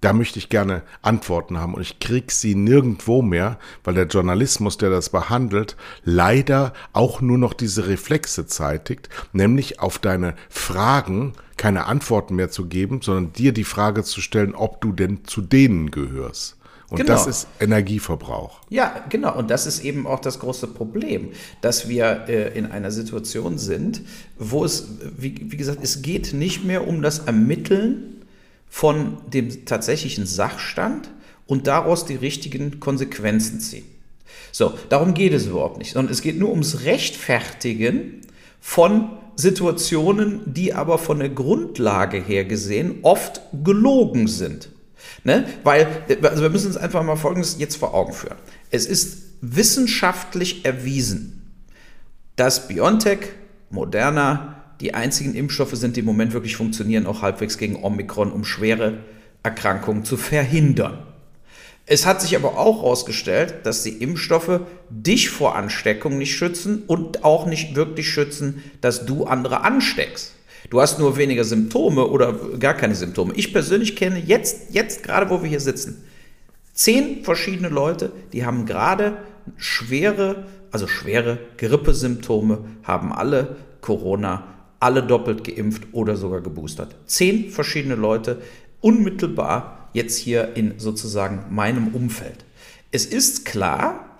[0.00, 4.76] Da möchte ich gerne Antworten haben und ich krieg sie nirgendwo mehr, weil der Journalismus,
[4.76, 11.86] der das behandelt, leider auch nur noch diese Reflexe zeitigt, nämlich auf deine Fragen keine
[11.86, 15.90] Antworten mehr zu geben, sondern dir die Frage zu stellen, ob du denn zu denen
[15.90, 16.58] gehörst.
[16.90, 17.12] Und Genau.
[17.12, 18.60] das ist Energieverbrauch.
[18.68, 19.36] Ja, genau.
[19.36, 24.02] Und das ist eben auch das große Problem, dass wir äh, in einer Situation sind,
[24.38, 28.22] wo es, wie, wie gesagt, es geht nicht mehr um das Ermitteln
[28.68, 31.10] von dem tatsächlichen Sachstand
[31.46, 33.84] und daraus die richtigen Konsequenzen ziehen.
[34.52, 38.20] So, darum geht es überhaupt nicht, sondern es geht nur ums Rechtfertigen
[38.60, 44.70] von Situationen, die aber von der Grundlage her gesehen oft gelogen sind.
[45.24, 45.46] Ne?
[45.62, 45.86] Weil,
[46.22, 48.36] also wir müssen uns einfach mal Folgendes jetzt vor Augen führen.
[48.70, 51.52] Es ist wissenschaftlich erwiesen,
[52.36, 53.20] dass BioNTech,
[53.70, 58.44] Moderna die einzigen Impfstoffe sind, die im Moment wirklich funktionieren, auch halbwegs gegen Omikron, um
[58.44, 58.98] schwere
[59.42, 60.98] Erkrankungen zu verhindern.
[61.86, 67.24] Es hat sich aber auch herausgestellt, dass die Impfstoffe dich vor Ansteckung nicht schützen und
[67.24, 70.33] auch nicht wirklich schützen, dass du andere ansteckst.
[70.70, 73.34] Du hast nur weniger Symptome oder gar keine Symptome.
[73.34, 76.04] Ich persönlich kenne jetzt, jetzt gerade, wo wir hier sitzen,
[76.72, 79.18] zehn verschiedene Leute, die haben gerade
[79.56, 84.44] schwere, also schwere Grippesymptome, haben alle Corona,
[84.80, 86.96] alle doppelt geimpft oder sogar geboostert.
[87.06, 88.40] Zehn verschiedene Leute
[88.80, 92.44] unmittelbar jetzt hier in sozusagen meinem Umfeld.
[92.90, 94.13] Es ist klar,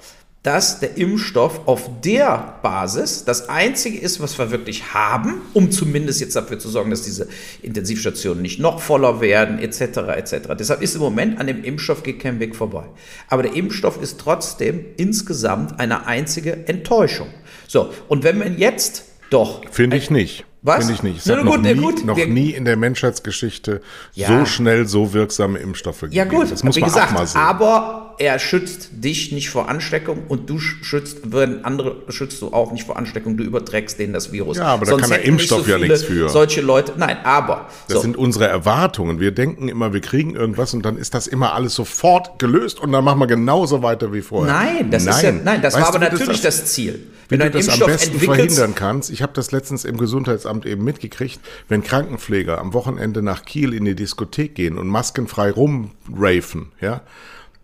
[0.45, 6.21] dass der Impfstoff auf der Basis das einzige ist, was wir wirklich haben, um zumindest
[6.21, 7.27] jetzt dafür zu sorgen, dass diese
[7.63, 9.81] Intensivstationen nicht noch voller werden, etc.
[10.17, 10.35] etc.
[10.59, 12.85] Deshalb ist im Moment an dem Impfstoff geht kein Weg vorbei.
[13.29, 17.29] Aber der Impfstoff ist trotzdem insgesamt eine einzige Enttäuschung.
[17.67, 20.45] So, und wenn man jetzt doch Finde ich nicht.
[20.61, 20.79] Was?
[20.79, 21.19] Finde ich nicht.
[21.19, 22.05] Es Na, hat noch, gut, na nie, gut.
[22.05, 23.81] noch nie in der Menschheitsgeschichte
[24.13, 24.29] Ja.
[24.29, 26.17] so schnell so wirksame Impfstoffe gegeben.
[26.17, 27.41] Ja gut, das muss wie man gesagt, auch mal sehen.
[27.41, 32.73] aber er schützt dich nicht vor Ansteckung und du schützt, wenn andere schützt du auch
[32.73, 34.57] nicht vor Ansteckung, du überträgst denen das Virus.
[34.57, 36.29] Ja, aber da kann der Impfstoff ja viele nichts für.
[36.29, 39.21] Solche Leute, nein, aber Das so, sind unsere Erwartungen.
[39.21, 42.93] Wir denken immer, wir kriegen irgendwas und dann ist das immer alles sofort gelöst und
[42.93, 44.53] dann machen wir genauso weiter wie vorher.
[44.53, 47.07] nein, das ist ja, nein, das Weißt war aber du, natürlich das, das, Ziel.
[47.29, 49.11] Wenn du das am Impfstoff besten entwickelst, verhindern kannst.
[49.11, 53.85] Ich habe das letztens im Gesundheitsamt eben mitgekriegt, wenn Krankenpfleger am Wochenende nach Kiel in
[53.85, 57.03] die Diskothek gehen und maskenfrei rumrafen, ja,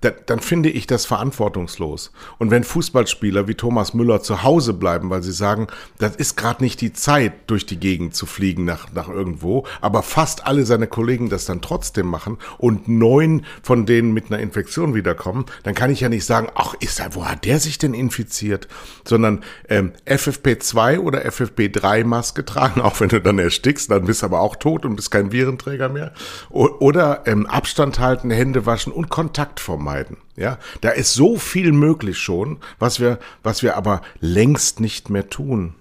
[0.01, 2.13] da, dann finde ich das verantwortungslos.
[2.39, 5.67] Und wenn Fußballspieler wie Thomas Müller zu Hause bleiben, weil sie sagen,
[5.99, 10.03] das ist gerade nicht die Zeit, durch die Gegend zu fliegen nach, nach irgendwo, aber
[10.03, 14.95] fast alle seine Kollegen das dann trotzdem machen und neun von denen mit einer Infektion
[14.95, 17.95] wiederkommen, dann kann ich ja nicht sagen, ach, ist er, wo hat der sich denn
[17.95, 18.69] infiziert?
[19.05, 24.27] Sondern ähm, FFP2 oder FFP3 Maske tragen, auch wenn du dann erstickst, dann bist du
[24.27, 26.13] aber auch tot und bist kein Virenträger mehr.
[26.49, 29.61] O oder ähm, Abstand halten, Hände waschen und Kontakt
[29.91, 30.17] vermeiden.
[30.37, 35.29] Ja, da ist so viel möglich schon, was wir, was wir aber längst nicht mehr
[35.29, 35.75] tun.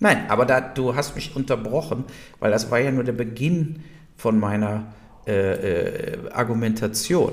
[0.00, 2.04] Nein, aber da, du hast mich unterbrochen,
[2.40, 3.82] weil das war ja nur der Beginn
[4.16, 4.92] von meiner
[5.26, 7.32] äh, äh, Argumentation.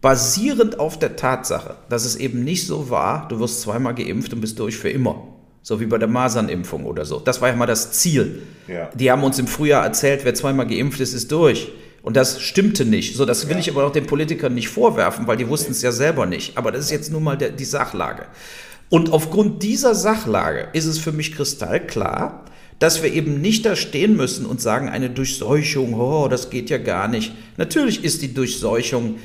[0.00, 4.40] Basierend auf der Tatsache, dass es eben nicht so war, du wirst zweimal geimpft und
[4.40, 5.26] bist durch für immer.
[5.62, 7.20] So wie bei der Masernimpfung oder so.
[7.20, 8.42] Das war ja mal das Ziel.
[8.66, 8.88] Ja.
[8.94, 11.70] Die haben uns im Frühjahr erzählt, wer zweimal geimpft ist, ist durch.
[12.02, 13.16] Und das stimmte nicht.
[13.16, 15.92] So, das will ich aber auch den Politikern nicht vorwerfen, weil die wussten es ja
[15.92, 16.56] selber nicht.
[16.56, 18.26] Aber das ist jetzt nun mal der, die Sachlage.
[18.88, 22.44] Und aufgrund dieser Sachlage ist es für mich kristallklar,
[22.80, 26.78] dass wir eben nicht da stehen müssen und sagen, eine Durchseuchung, oh, das geht ja
[26.78, 27.32] gar nicht.
[27.58, 29.16] Natürlich ist die Durchseuchung,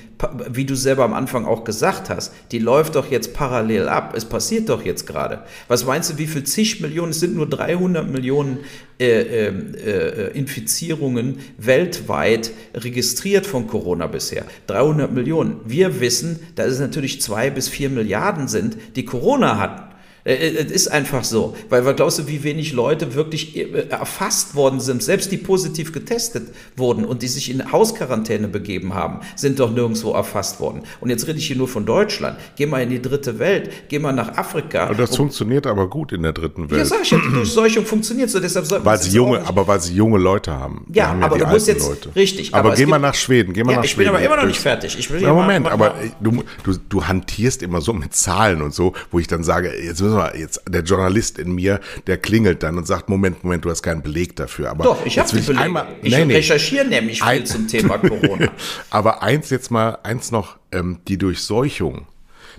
[0.52, 4.14] wie du selber am Anfang auch gesagt hast, die läuft doch jetzt parallel ab.
[4.16, 5.44] Es passiert doch jetzt gerade.
[5.70, 8.60] Was meinst du, wie viel zig Millionen, es sind nur 300 Millionen
[9.00, 14.44] äh, äh, äh, Infizierungen weltweit registriert von Corona bisher.
[14.68, 15.62] 300 Millionen.
[15.66, 19.95] Wir wissen, dass es natürlich zwei bis vier Milliarden sind, die Corona hatten.
[20.26, 20.34] Äh,
[20.66, 24.80] Es ist einfach so, weil was glaubst du, wie wenig Leute wirklich äh, erfasst worden
[24.80, 29.72] sind, selbst die positiv getestet wurden und die sich in Hausquarantäne begeben haben, sind doch
[29.72, 30.82] nirgendwo erfasst worden.
[31.00, 32.38] Und jetzt rede ich hier nur von Deutschland.
[32.58, 34.88] Geh mal in die dritte Welt, geh mal nach Afrika.
[34.88, 36.88] Und das funktioniert aber gut in der dritten ja, Welt.
[36.88, 39.80] sag ich ja, die Durchseuchung funktioniert so, deshalb sollten wir weil sie junge, aber weil
[39.80, 40.86] sie junge Leute haben.
[40.92, 42.16] Ja, haben aber die du musst jetzt- Leute.
[42.16, 44.16] richtig, Aber, aber geh mal nach Schweden, geh mal Ja, nach ich bin Schweden.
[44.16, 44.98] aber immer noch nicht fertig.
[44.98, 48.16] Ich will ja, hier mal- Moment, mal- aber du, du, du hantierst immer so mit
[48.16, 51.80] Zahlen und so, wo ich dann sage, jetzt müssen mal, jetzt der Journalist in mir,
[52.08, 54.70] der klingelt dann und sagt, Moment, Moment, du hast keinen Beleg dafür.
[54.72, 55.58] Aber Doch, ich habe Belege.
[55.58, 56.36] Einmal, ich nee, nee.
[56.36, 58.52] recherchiere nämlich viel Ein- zum Thema Corona.
[58.90, 62.08] Aber eins jetzt mal, eins noch, ähm, die Durchseuchung,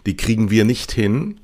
[0.06, 1.40] die kriegen wir nicht hin,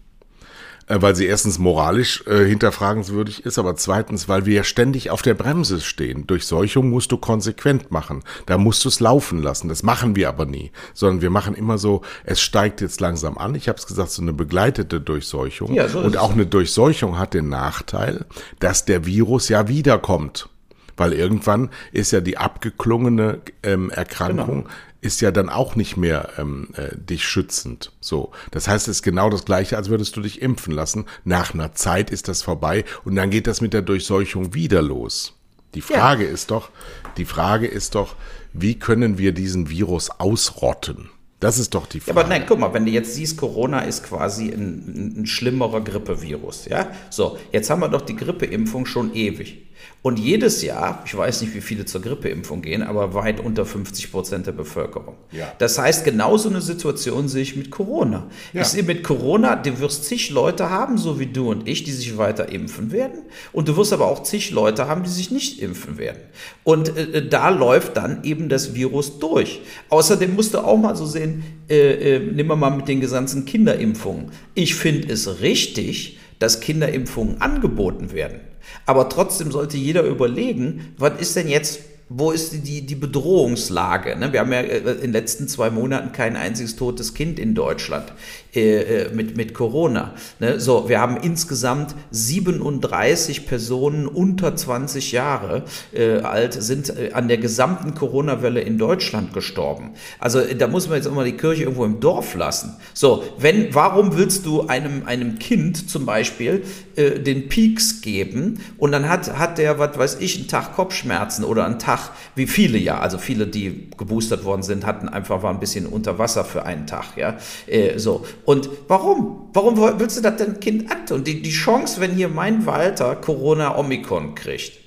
[1.00, 5.34] weil sie erstens moralisch äh, hinterfragenswürdig ist, aber zweitens, weil wir ja ständig auf der
[5.34, 6.26] Bremse stehen.
[6.26, 8.22] Durchseuchung musst du konsequent machen.
[8.46, 9.68] Da musst du es laufen lassen.
[9.68, 13.54] Das machen wir aber nie, sondern wir machen immer so, es steigt jetzt langsam an.
[13.54, 15.72] Ich habe es gesagt, so eine begleitete Durchseuchung.
[15.72, 18.26] Ja, so Und auch eine Durchseuchung hat den Nachteil,
[18.58, 20.48] dass der Virus ja wiederkommt.
[20.96, 24.68] Weil irgendwann ist ja die abgeklungene ähm, Erkrankung
[25.02, 27.92] ist ja dann auch nicht mehr ähm, äh, dich schützend.
[28.00, 31.04] So, das heißt, es ist genau das Gleiche, als würdest du dich impfen lassen.
[31.24, 35.34] Nach einer Zeit ist das vorbei und dann geht das mit der Durchseuchung wieder los.
[35.74, 36.70] Die Frage ist doch,
[37.16, 38.14] die Frage ist doch,
[38.52, 41.10] wie können wir diesen Virus ausrotten?
[41.40, 42.20] Das ist doch die Ja, Frage.
[42.20, 44.84] aber nein, guck mal, wenn du jetzt siehst, Corona ist quasi ein,
[45.16, 46.88] ein, ein schlimmerer Grippevirus, ja?
[47.10, 49.66] So, jetzt haben wir doch die Grippeimpfung schon ewig.
[50.02, 54.10] Und jedes Jahr, ich weiß nicht, wie viele zur Grippeimpfung gehen, aber weit unter 50
[54.10, 55.14] Prozent der Bevölkerung.
[55.30, 55.52] Ja.
[55.58, 58.26] Das heißt, genau so eine Situation sehe ich mit Corona.
[58.52, 58.62] Ja.
[58.62, 61.92] Ich sehe mit Corona, du wirst zig Leute haben, so wie du und ich, die
[61.92, 63.22] sich weiter impfen werden.
[63.52, 66.18] Und du wirst aber auch zig Leute haben, die sich nicht impfen werden.
[66.64, 69.60] Und äh, da läuft dann eben das Virus durch.
[69.88, 73.44] Außerdem musst du auch mal so sehen, äh, äh, nehmen wir mal mit den ganzen
[73.44, 74.32] Kinderimpfungen.
[74.54, 78.40] Ich finde es richtig, dass Kinderimpfungen angeboten werden.
[78.86, 84.16] Aber trotzdem sollte jeder überlegen, was ist denn jetzt, wo ist die, die, Bedrohungslage?
[84.16, 84.32] Ne?
[84.32, 88.12] Wir haben ja äh, in den letzten zwei Monaten kein einziges totes Kind in Deutschland
[88.54, 90.12] äh, äh, mit, mit Corona.
[90.38, 90.60] Ne?
[90.60, 97.38] So, wir haben insgesamt 37 Personen unter 20 Jahre äh, alt sind äh, an der
[97.38, 99.92] gesamten Corona-Welle in Deutschland gestorben.
[100.18, 102.76] Also da muss man jetzt auch mal die Kirche irgendwo im Dorf lassen.
[102.92, 106.62] So, wenn, warum willst du einem, einem Kind zum Beispiel
[106.96, 111.44] äh, den Peaks geben und dann hat, hat der, was weiß ich, einen Tag Kopfschmerzen
[111.44, 115.50] oder einen Tag, wie viele ja, also viele, die geboostert worden sind, hatten einfach, war
[115.50, 118.26] ein bisschen unter Wasser für einen Tag, ja, äh, so.
[118.44, 119.50] Und warum?
[119.52, 121.24] Warum willst du das denn Kind antun?
[121.24, 124.81] Die, die Chance, wenn hier mein Walter Corona Omikron kriegt,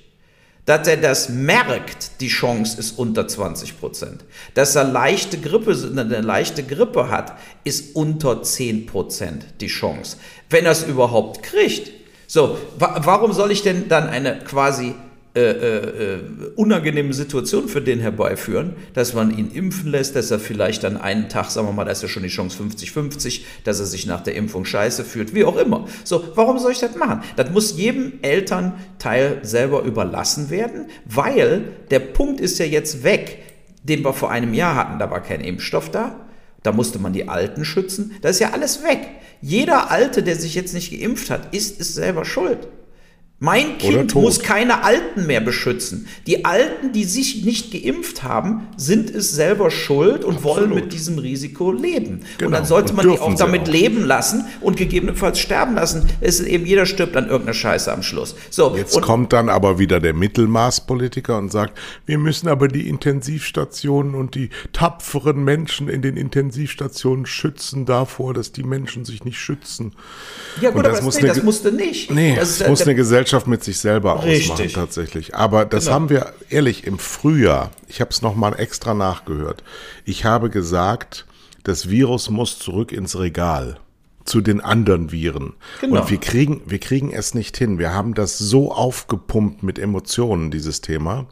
[0.66, 4.24] dass er das merkt, die Chance ist unter 20 Prozent.
[4.54, 10.16] Dass er leichte Grippe, eine leichte Grippe hat, ist unter 10 Prozent die Chance.
[10.50, 11.92] Wenn er es überhaupt kriegt.
[12.26, 14.96] So, wa warum soll ich denn dann eine quasi
[15.36, 16.20] äh, äh, äh,
[16.54, 21.28] unangenehme Situation für den herbeiführen, dass man ihn impfen lässt, dass er vielleicht dann einen
[21.28, 24.22] Tag, sagen wir mal, da ist ja schon die Chance 50-50, dass er sich nach
[24.22, 25.86] der Impfung scheiße fühlt, wie auch immer.
[26.04, 27.20] So, warum soll ich das machen?
[27.36, 33.42] Das muss jedem Elternteil selber überlassen werden, weil der Punkt ist ja jetzt weg,
[33.82, 36.26] den wir vor einem Jahr hatten, da war kein Impfstoff da.
[36.62, 38.12] Da musste man die Alten schützen.
[38.22, 39.06] Da ist ja alles weg.
[39.42, 42.68] Jeder Alte, der sich jetzt nicht geimpft hat, ist es selber schuld.
[43.38, 46.08] Mein Kind muss keine Alten mehr beschützen.
[46.26, 51.18] Die Alten, die sich nicht geimpft haben, sind es selber schuld und wollen mit diesem
[51.18, 52.20] Risiko leben.
[52.20, 52.50] und Genau.
[52.52, 53.66] dann sollte Und man die auch damit auch.
[53.68, 56.08] leben lassen und gegebenenfalls sterben lassen.
[56.22, 58.36] Es ist eben jeder stirbt an irgendeiner Scheiße am Schluss.
[58.48, 62.88] So, Jetzt und kommt dann aber wieder der Mittelmaßpolitiker und sagt, wir müssen aber die
[62.88, 69.38] Intensivstationen und die tapferen Menschen in den Intensivstationen schützen davor, dass die Menschen sich nicht
[69.38, 69.92] schützen.
[70.62, 72.10] ja gut, und aber das muss nee, das musste nicht.
[72.10, 74.50] Nee, das das muss eine Gesellschaft mit sich selber Richtig.
[74.52, 75.34] ausmachen tatsächlich.
[75.34, 75.94] Aber das Genau.
[75.94, 79.62] haben wir ehrlich im Frühjahr, ich habe es nochmal extra nachgehört,
[80.04, 81.26] ich habe gesagt,
[81.64, 83.78] das Virus muss zurück ins Regal
[84.26, 85.54] zu den anderen Viren.
[85.80, 86.00] Genau.
[86.00, 87.78] Und wir kriegen, wir kriegen es nicht hin.
[87.78, 91.26] Wir haben das so aufgepumpt mit Emotionen, dieses Thema,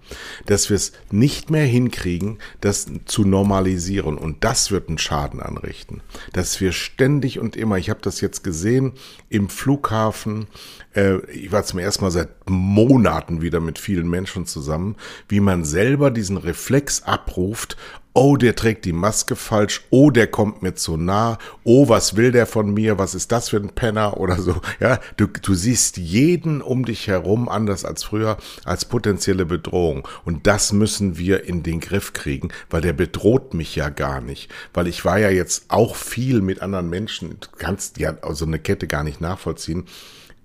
[0.46, 4.16] dass wir es nicht mehr hinkriegen, das zu normalisieren.
[4.16, 6.00] Und das wird einen Schaden anrichten.
[6.32, 8.92] Dass wir ständig und immer, ich habe das jetzt gesehen,
[9.28, 10.46] im Flughafen,
[10.94, 14.96] äh, ich war zum ersten Mal seit Monaten wieder mit vielen Menschen zusammen,
[15.28, 17.76] wie man selber diesen Reflex abruft,
[18.14, 22.30] oh, der trägt die Maske falsch, oh, der kommt mir zu nah, oh, was will
[22.30, 24.60] der von mir, was ist das für ein Penner oder so.
[24.80, 30.06] Ja, du, du siehst jeden um dich herum anders als früher als potenzielle Bedrohung.
[30.24, 34.50] Und das müssen wir in den Griff kriegen, weil der bedroht mich ja gar nicht.
[34.72, 38.60] Weil ich war ja jetzt auch viel mit anderen Menschen, du kannst ja so eine
[38.60, 39.86] Kette gar nicht nachvollziehen.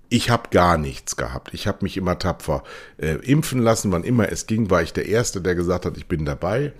[0.08, 1.54] Ich habe gar nichts gehabt.
[1.54, 2.64] Ich habe mich immer tapfer
[2.96, 3.92] äh, impfen lassen.
[3.92, 6.72] Wann immer es ging, war ich der Erste, der gesagt hat, ich bin dabei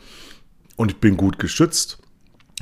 [0.81, 1.99] und ich bin gut geschützt,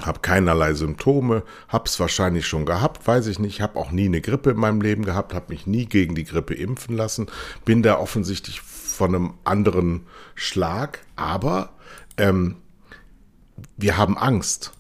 [0.03, 4.51] habe keinerlei Symptome, hab's wahrscheinlich schon gehabt, weiß ich nicht, habe auch nie eine Grippe
[4.51, 7.29] in meinem Leben gehabt, habe mich nie gegen die Grippe impfen lassen,
[7.65, 11.71] bin da offensichtlich von einem anderen Schlag, aber
[12.17, 12.57] ähm,
[13.77, 14.73] wir haben Angst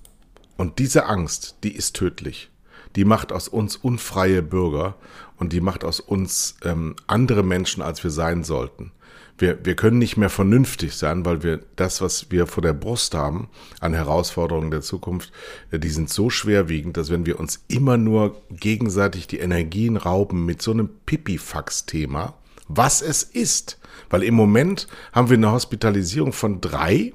[0.56, 2.50] und diese Angst, die ist tödlich.
[2.96, 4.96] die macht aus uns unfreie Bürger
[5.36, 8.90] und die macht aus uns ähm, andere Menschen, als wir sein sollten.
[9.38, 13.14] Wir, wir können nicht mehr vernünftig sein, weil wir das, was wir vor der Brust
[13.14, 13.48] haben
[13.80, 15.32] an Herausforderungen der Zukunft,
[15.70, 20.44] äh, die sind so schwerwiegend, dass wenn wir uns immer nur gegenseitig die Energien rauben
[20.44, 22.34] mit so einem Pipifax-Thema,
[22.66, 23.78] was es ist,
[24.10, 27.12] weil im Moment haben wir eine Hospitalisierung von drei,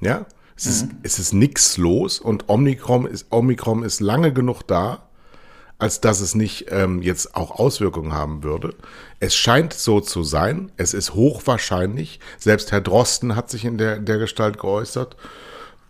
[0.00, 0.98] ja, es ist, mhm.
[1.02, 5.07] es ist nichts los und Omikron ist, Omikron ist lange genug da,
[5.78, 8.74] als dass es nicht ähm, jetzt auch Auswirkungen haben würde.
[9.20, 10.72] Es scheint so zu sein.
[10.76, 12.18] Es ist hochwahrscheinlich.
[12.36, 15.16] Selbst Herr Drosten hat sich in der, der Gestalt geäußert.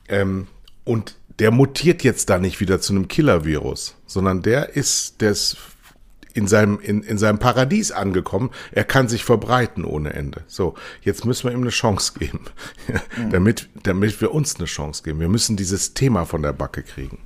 [0.09, 0.47] Ähm,
[0.85, 5.57] und der mutiert jetzt da nicht wieder zu einem Killer-Virus, sondern der ist, der ist
[6.35, 8.51] in seinem, in, in seinem Paradies angekommen.
[8.73, 10.45] Er kann sich verbreiten ohne Ende.
[10.47, 12.41] So, jetzt müssen wir ihm eine Chance geben,
[13.17, 13.31] mhm.
[13.31, 15.21] damit, damit wir uns eine Chance geben.
[15.21, 17.19] Wir müssen dieses Thema von der Backe kriegen.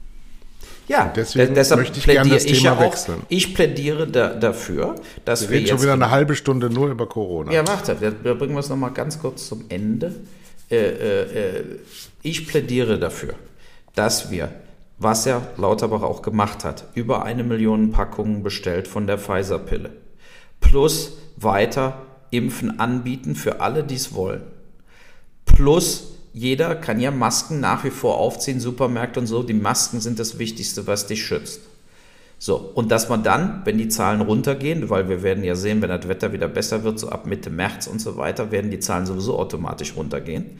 [0.88, 3.22] Ja, Und deswegen deshalb möchte ich gerne das Thema auch, wechseln.
[3.28, 7.08] Ich plädiere da, dafür, dass wir, wir jetzt schon wieder eine halbe Stunde nur über
[7.08, 7.52] Corona.
[7.52, 10.14] Ja, warte, wir, wir bringen es nochmal ganz kurz zum Ende.
[10.70, 11.64] Äh, äh, äh,
[12.22, 13.34] ich plädiere dafür,
[13.94, 14.50] dass wir
[15.02, 19.90] was ja Lauterbach auch gemacht hat, über eine Million Packungen bestellt von der Pfizer-Pille.
[20.60, 24.42] Plus weiter Impfen anbieten für alle, die es wollen.
[25.44, 29.42] Plus jeder kann ja Masken nach wie vor aufziehen, Supermärkte und so.
[29.42, 31.60] Die Masken sind das Wichtigste, was dich schützt.
[32.38, 35.90] So, und dass man dann, wenn die Zahlen runtergehen, weil wir werden ja sehen, wenn
[35.90, 39.06] das Wetter wieder besser wird, so ab Mitte März und so weiter, werden die Zahlen
[39.06, 40.58] sowieso automatisch runtergehen,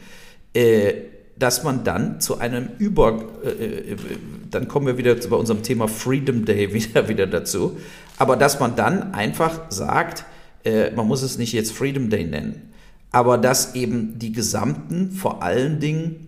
[0.53, 0.93] äh,
[1.37, 3.97] dass man dann zu einem Über, äh, äh,
[4.49, 7.77] dann kommen wir wieder bei unserem Thema Freedom Day wieder, wieder dazu,
[8.17, 10.23] aber dass man dann einfach sagt,
[10.63, 12.72] äh, man muss es nicht jetzt Freedom Day nennen,
[13.13, 16.27] aber dass eben die gesamten, vor allen Dingen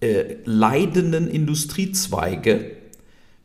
[0.00, 2.72] äh, leidenden Industriezweige,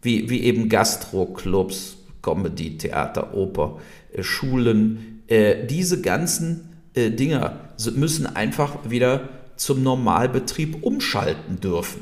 [0.02, 3.80] wie, wie eben Gastroclubs, Comedy, Theater, Oper,
[4.12, 12.02] äh, Schulen, äh, diese ganzen Dinger müssen einfach wieder zum Normalbetrieb umschalten dürfen.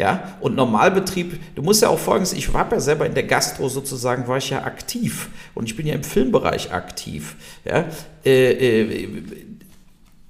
[0.00, 3.68] Ja, und Normalbetrieb, du musst ja auch folgendes, ich war ja selber in der Gastro
[3.68, 7.36] sozusagen, war ich ja aktiv und ich bin ja im Filmbereich aktiv.
[7.66, 7.84] Ja,
[8.24, 9.08] äh, äh,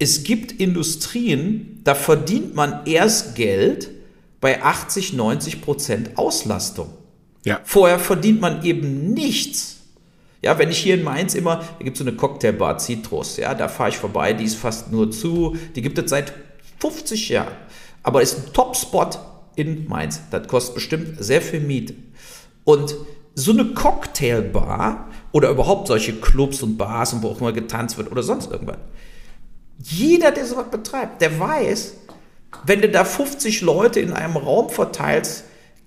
[0.01, 3.91] es gibt Industrien, da verdient man erst Geld
[4.41, 6.89] bei 80, 90 Prozent Auslastung.
[7.45, 7.61] Ja.
[7.65, 9.77] Vorher verdient man eben nichts.
[10.43, 13.55] Ja, wenn ich hier in Mainz immer, da gibt es so eine Cocktailbar Citrus, ja,
[13.55, 16.33] da fahre ich vorbei, die ist fast nur zu, die gibt es seit
[16.79, 17.55] 50 Jahren.
[18.03, 19.11] Aber ist ein Top-Spot
[19.57, 20.23] in Mainz.
[20.31, 21.95] Das kostet bestimmt sehr viel Miete.
[22.65, 22.95] Und
[23.35, 28.11] so eine Cocktailbar oder überhaupt solche Clubs und Bars und wo auch immer getanzt wird
[28.11, 28.79] oder sonst irgendwas.
[29.83, 31.95] Jeder, der sowas betreibt, der weiß,
[32.67, 35.45] wenn du da 50 Leute in einem Raum verteilst,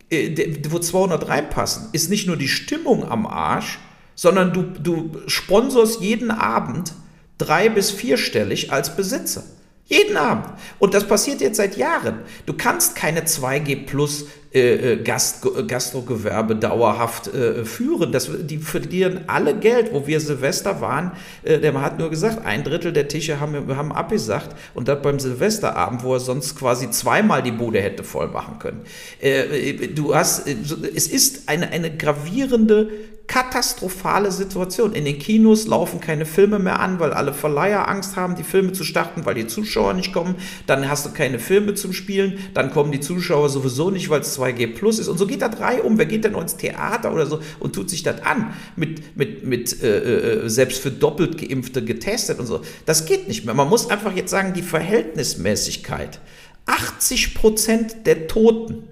[0.10, 3.80] äh, wo 200 reinpassen, ist nicht nur die Stimmung am Arsch,
[4.16, 6.94] sondern du, du sponsorst jeden Abend
[7.38, 9.44] drei- bis vierstellig als Besitzer.
[9.86, 10.46] Jeden Abend.
[10.80, 12.20] Und das passiert jetzt seit Jahren.
[12.46, 18.14] Du kannst keine 2G plus äh, äh Gast, äh, Gastrogewerbe dauerhaft äh, führen.
[18.14, 19.92] Das, die verlieren alle Geld.
[19.92, 21.12] Wo wir Silvester waren,
[21.44, 24.56] äh, der hat nur gesagt, ein Drittel der Tische haben haben abgesagt.
[24.74, 28.84] Und das beim Silvesterabend, wo er sonst quasi zweimal die Bude hätte voll machen können.
[29.20, 32.90] Äh, du hast, es ist eine, eine gravierende
[33.28, 34.94] katastrophale Situation.
[34.94, 38.74] In den Kinos laufen keine Filme mehr an, weil alle Verleiher Angst haben, die Filme
[38.74, 40.36] zu starten, weil die Zuschauer nicht kommen.
[40.68, 42.38] Dann hast du keine Filme zum Spielen.
[42.54, 45.08] Dann kommen die Zuschauer sowieso nicht, weil es 2G Plus ist.
[45.08, 45.98] Und so geht das drei um.
[45.98, 48.54] Wer geht denn ins Theater oder so und tut sich das an?
[48.76, 52.62] Mit, mit, mit äh, äh, selbst für doppelt Geimpfte getestet und so.
[52.86, 53.54] Das geht nicht mehr.
[53.54, 56.20] Man muss einfach jetzt sagen, die Verhältnismäßigkeit.
[56.66, 58.84] 80 Prozent der Toten,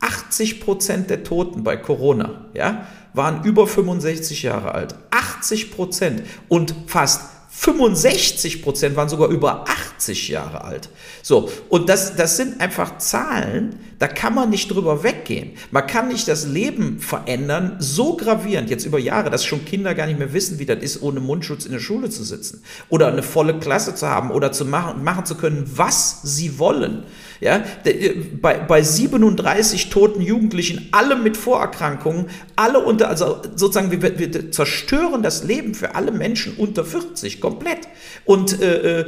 [0.00, 2.86] 80 Prozent der Toten bei Corona, ja,
[3.16, 4.94] waren über 65 Jahre alt.
[5.10, 7.22] 80 Prozent und fast
[7.58, 9.64] 65 Prozent waren sogar über
[9.96, 10.90] 80 Jahre alt.
[11.22, 15.52] So, und das, das sind einfach Zahlen, da kann man nicht drüber weggehen.
[15.70, 20.06] Man kann nicht das Leben verändern, so gravierend, jetzt über Jahre, dass schon Kinder gar
[20.06, 22.62] nicht mehr wissen, wie das ist, ohne Mundschutz in der Schule zu sitzen.
[22.90, 27.04] Oder eine volle Klasse zu haben oder zu machen, machen zu können, was sie wollen.
[27.40, 32.26] Ja, äh, bei, bei 37 toten Jugendlichen, alle mit Vorerkrankungen,
[32.56, 37.80] alle unter, also sozusagen, wir, wir zerstören das Leben für alle Menschen unter 40 komplett.
[38.24, 39.06] Und äh, äh,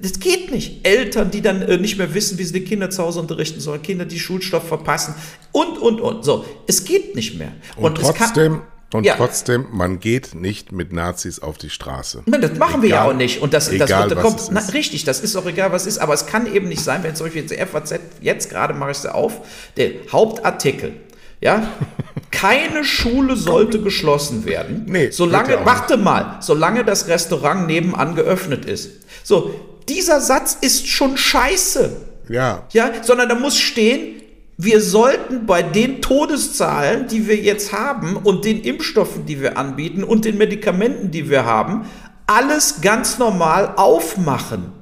[0.00, 0.86] das geht nicht.
[0.86, 3.82] Eltern, die dann äh, nicht mehr wissen, wie sie die Kinder zu Hause unterrichten sollen,
[3.82, 5.14] Kinder, die Schulstoff verpassen
[5.52, 6.24] und, und, und.
[6.24, 7.52] So, es geht nicht mehr.
[7.76, 8.62] Und, und trotzdem
[8.92, 9.16] und ja.
[9.16, 12.22] trotzdem, man geht nicht mit Nazis auf die Straße.
[12.26, 13.42] Das machen egal, wir ja auch nicht.
[13.42, 15.98] Und das, egal, das kommt, na, richtig, das ist auch egal, was ist.
[15.98, 18.98] Aber es kann eben nicht sein, wenn zum Beispiel jetzt FAZ, jetzt gerade mache ich
[18.98, 19.40] sie auf,
[19.76, 20.94] der Hauptartikel,
[21.40, 21.68] ja,
[22.30, 28.90] keine Schule sollte geschlossen werden, Nee, solange, warte mal, solange das Restaurant nebenan geöffnet ist.
[29.24, 29.52] So,
[29.88, 31.96] dieser Satz ist schon scheiße.
[32.28, 34.22] Ja, Ja, sondern da muss stehen,
[34.58, 40.02] wir sollten bei den Todeszahlen, die wir jetzt haben und den Impfstoffen, die wir anbieten
[40.02, 41.84] und den Medikamenten, die wir haben,
[42.26, 44.72] alles ganz normal aufmachen.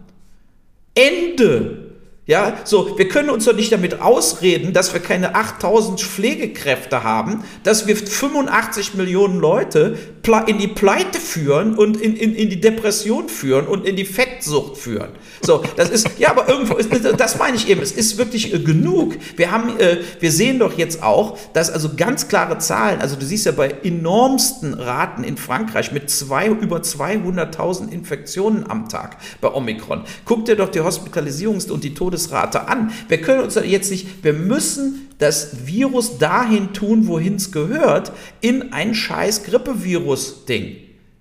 [0.95, 1.84] Ende.
[2.27, 7.45] Ja, so, wir können uns doch nicht damit ausreden, dass wir keine 8000 Pflegekräfte haben,
[7.64, 9.99] dass wir 85 Millionen Leute
[10.47, 14.79] in die Pleite führen und in, in, in die Depression führen und in die Fettsucht
[14.79, 15.11] führen.
[15.43, 18.59] So, das ist, ja, aber irgendwo ist, das meine ich eben, es ist wirklich äh,
[18.59, 19.16] genug.
[19.37, 23.27] Wir haben, äh, wir sehen doch jetzt auch, dass also ganz klare Zahlen, also du
[23.27, 29.53] siehst ja bei enormsten Raten in Frankreich mit zwei, über 200.000 Infektionen am Tag bei
[29.53, 30.05] Omikron.
[30.25, 32.93] Guck dir doch die Hospitalisierungs- und die Todesrate an.
[33.09, 38.73] Wir können uns jetzt nicht, wir müssen das Virus dahin tun, wohin es gehört, in
[38.73, 40.77] ein scheiß Grippevirus-Ding.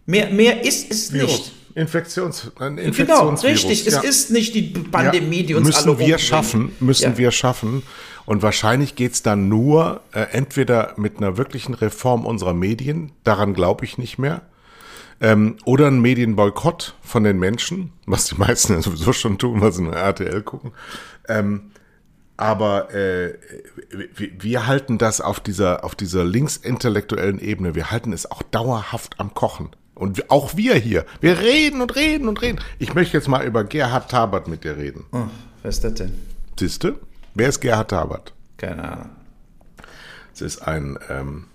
[0.05, 1.21] Mehr, mehr ist es nicht.
[1.27, 1.51] Virus.
[1.75, 3.65] Infektions, ein Genau, Infektionsvirus.
[3.65, 3.87] richtig.
[3.87, 4.01] Es ja.
[4.01, 6.21] ist nicht die Pandemie, die uns müssen alle wir umbringt.
[6.21, 7.17] schaffen, müssen Ja.
[7.17, 7.81] wir schaffen.
[8.25, 13.85] Und wahrscheinlich geht's dann nur äh, entweder mit einer wirklichen Reform unserer Medien, daran glaube
[13.85, 14.41] ich nicht mehr,
[15.21, 19.71] ähm, oder ein Medienboykott von den Menschen, was die meisten ja sowieso schon tun, weil
[19.71, 20.71] sie nur RTL gucken.
[21.27, 21.71] Ähm,
[22.35, 23.37] aber äh,
[24.15, 29.33] wir, halten das auf dieser, auf dieser linksintellektuellen Ebene, wir halten es auch dauerhaft am
[29.33, 29.69] Kochen.
[29.95, 32.59] Und auch wir hier, wir reden und reden und reden.
[32.79, 35.05] Ich möchte jetzt mal über Gerhard Tabert mit dir reden.
[35.11, 35.25] Oh,
[35.61, 36.13] was ist das denn?
[36.59, 36.95] Siehste?
[37.35, 38.33] Wer ist Gerhard Tabert?
[38.57, 39.09] Keine Ahnung.
[40.33, 41.45] Es ist ein ähm,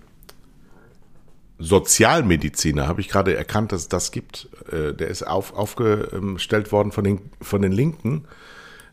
[1.59, 4.47] Sozialmediziner, habe ich gerade erkannt, dass es das gibt.
[4.71, 8.25] Äh, der ist auf, aufgestellt worden von den, von den Linken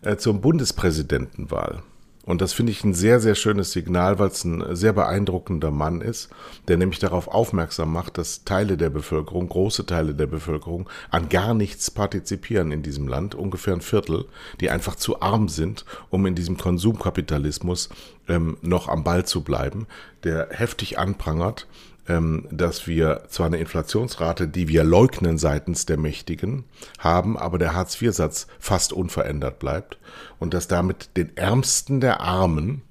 [0.03, 1.83] äh, zur Bundespräsidentenwahl.
[2.27, 6.01] Und das finde ich ein sehr, sehr schönes Signal, weil es ein sehr beeindruckender Mann
[6.01, 6.29] ist,
[6.67, 11.55] der nämlich darauf aufmerksam macht, dass Teile der Bevölkerung, große Teile der Bevölkerung, an gar
[11.55, 14.25] nichts partizipieren in diesem Land, ungefähr ein Viertel,
[14.61, 17.91] die einfach zu arm sind, um in diesem Konsumkapitalismus
[18.27, 19.87] ähm, noch am Ball zu bleiben,
[20.25, 21.69] der heftig anprangert,
[22.09, 26.65] dass wir zwar eine Inflationsrate, die wir leugnen seitens der Mächtigen,
[26.99, 29.99] haben, aber der Hartz-IV-Satz fast unverändert bleibt
[30.39, 32.83] und dass damit den Ärmsten der Armen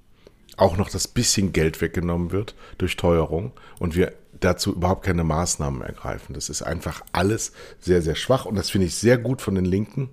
[0.57, 5.81] auch noch das bisschen Geld weggenommen wird durch Teuerung und wir dazu überhaupt keine Maßnahmen
[5.81, 6.33] ergreifen.
[6.33, 9.65] Das ist einfach alles sehr, sehr schwach und das finde ich sehr gut von den
[9.65, 10.09] Linken,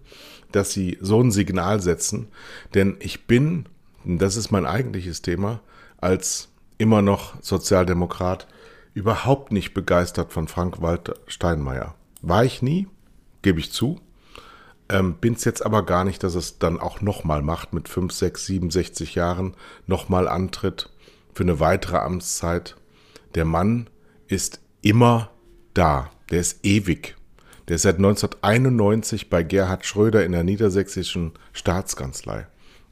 [0.52, 2.28] dass sie so ein Signal setzen,
[2.74, 3.66] denn ich bin,
[4.04, 5.60] das ist mein eigentliches Thema,
[6.00, 6.48] als
[6.78, 8.46] immer noch Sozialdemokrat
[8.94, 11.94] überhaupt nicht begeistert von Frank-Walter Steinmeier.
[12.20, 12.88] War ich nie,
[13.42, 14.00] gebe ich zu.
[14.88, 18.12] Ähm, Bin es jetzt aber gar nicht, dass es dann auch nochmal macht mit 5,
[18.12, 20.90] 6, 67 Jahren, nochmal antritt
[21.32, 22.76] für eine weitere Amtszeit.
[23.34, 23.88] Der Mann
[24.28, 25.30] ist immer
[25.74, 26.10] da.
[26.30, 27.16] Der ist ewig.
[27.68, 32.46] Der ist seit 1991 bei Gerhard Schröder in der niedersächsischen Staatskanzlei.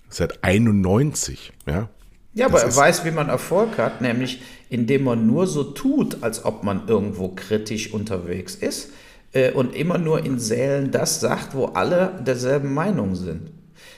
[0.09, 1.89] Seit 91, ja.
[2.35, 5.65] Ja, aber Das er ist- weiß, wie man Erfolg hat, nämlich indem man nur so
[5.65, 8.91] tut, als ob man irgendwo kritisch unterwegs ist
[9.33, 13.51] äh, und immer nur in Sälen das sagt, wo alle derselben Meinung sind.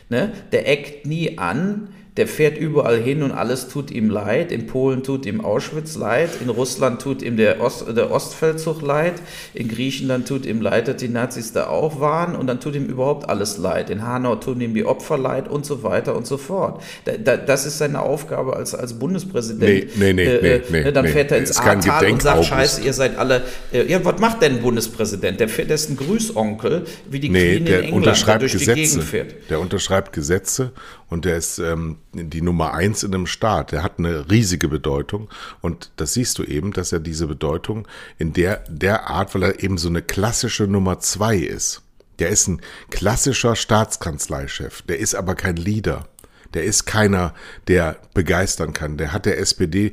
[0.09, 0.33] Ne?
[0.51, 4.53] Der eckt nie an, der fährt überall hin und alles tut ihm leid.
[4.53, 9.15] In Polen tut ihm Auschwitz leid, in Russland tut ihm der, Ost, der Ostfeldzug leid,
[9.55, 12.85] in Griechenland tut ihm leid, dass die Nazis da auch waren und dann tut ihm
[12.85, 13.89] überhaupt alles leid.
[13.89, 16.83] In Hanau tun ihm die Opfer leid und so weiter und so fort.
[17.07, 19.63] Da, da, das ist seine Aufgabe als, als Bundespräsident.
[19.97, 21.11] Nee, nee, nee, Äh, nee, äh, nee, Dann nee.
[21.13, 23.43] fährt er ins Ahrtal und sagt, scheiße, ihr seid alle...
[23.73, 25.41] Äh, ja, was macht denn ein Bundespräsident?
[25.41, 28.53] Der, fährt, der ist ein Grüßonkel, wie die Nee, Queen in der England unterschreibt durch
[28.53, 28.81] die Gesetze.
[28.81, 29.35] Gegend fährt.
[29.49, 30.73] Der unterschreibt Gesetze
[31.09, 33.73] und der ist ähm, die Nummer eins in einem Staat.
[33.73, 35.29] Der hat eine riesige Bedeutung
[35.61, 37.89] und das siehst du eben, dass er diese Bedeutung
[38.19, 41.83] in der, der Art, weil er eben so eine klassische Nummer zwei ist.
[42.19, 42.61] Der ist ein
[42.91, 44.83] klassischer Staatskanzleichef.
[44.83, 46.07] Der ist aber kein Leader.
[46.55, 47.35] Der ist keiner,
[47.67, 48.99] der begeistern kann.
[48.99, 49.93] Der hat der SPD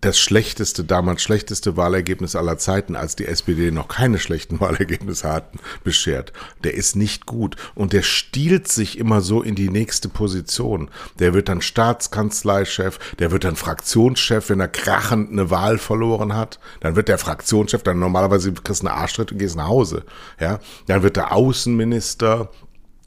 [0.00, 5.58] das schlechteste, damals schlechteste Wahlergebnis aller Zeiten, als die SPD noch keine schlechten Wahlergebnisse hatten,
[5.84, 6.32] beschert.
[6.64, 10.90] Der ist nicht gut und der stiehlt sich immer so in die nächste Position.
[11.18, 16.58] Der wird dann Staatskanzleichef, der wird dann Fraktionschef, wenn er krachend eine Wahl verloren hat.
[16.80, 20.04] Dann wird der Fraktionschef, dann normalerweise kriegst du einen Arschtritt und gehst nach Hause.
[20.40, 22.50] Ja, dann wird der Außenminister,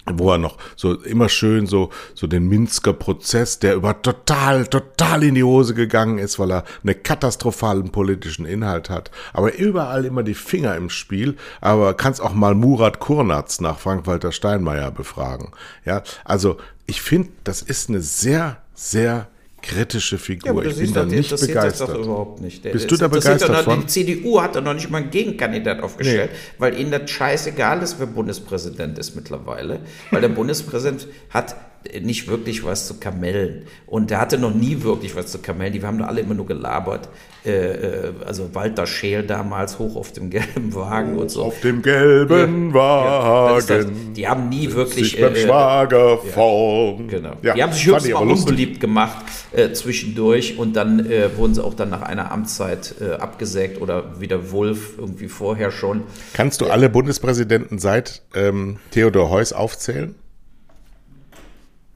[0.06, 5.24] wo er noch so immer schön so so den Minsker Prozess, der über total total
[5.24, 10.24] in die Hose gegangen ist, weil er einen katastrophalen politischen Inhalt hat, aber überall immer
[10.24, 15.52] die Finger im Spiel, aber kannst auch mal Murat Kurnatz nach Frank-Walter Steinmeier befragen.
[15.86, 19.28] Ja, also ich finde, das ist eine sehr sehr
[19.62, 20.64] kritische Figur.
[20.64, 21.97] Ja, ich bin da nicht interessiert das begeistert.
[21.97, 22.64] überhaupt nicht.
[22.66, 23.82] Der Bist du da begeistert noch, von?
[23.82, 27.99] Die CDU hat doch noch nicht mal einen Gegenkandidat aufgestellt, weil ihnen das scheißegal ist,
[27.99, 29.80] wer Bundespräsident ist mittlerweile.
[30.09, 31.55] Weil der Bundespräsident hat
[32.02, 33.64] nicht wirklich was zu kamellen.
[33.88, 35.74] Und der hatte noch nie wirklich was zu kamellen.
[35.74, 37.10] Die haben da alle immer nur gelabert.
[37.44, 41.44] Äh, äh, also Walter Scheel damals hoch auf dem gelben Wagen und so.
[41.44, 43.86] Auf dem gelben Ja, das ist das.
[43.86, 44.14] Wagen.
[44.16, 45.12] Die haben nie wirklich.
[45.12, 47.08] sich beim äh, Schwager vorn.
[47.08, 47.34] Genau.
[47.42, 48.50] Ja, die haben sich höchstens mal lustig.
[48.50, 53.14] unbeliebt gemacht äh, zwischendurch und dann äh, wurden sie auch dann nach einer Amtszeit äh,
[53.14, 56.04] abgesägt oder wie der Wolf irgendwie vorher schon.
[56.34, 60.16] Kannst du alle Bundespräsidenten seit ähm, Theodor Heuss aufzählen?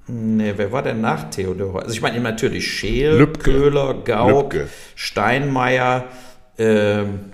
[0.08, 1.82] Nee, wer war denn nach Theodor?
[1.82, 3.52] Also ich meine natürlich Scheel, Lübcke.
[3.52, 4.70] Köhler, Gauck, Lübcke.
[4.96, 6.06] Steinmeier,
[6.58, 7.32] ähm,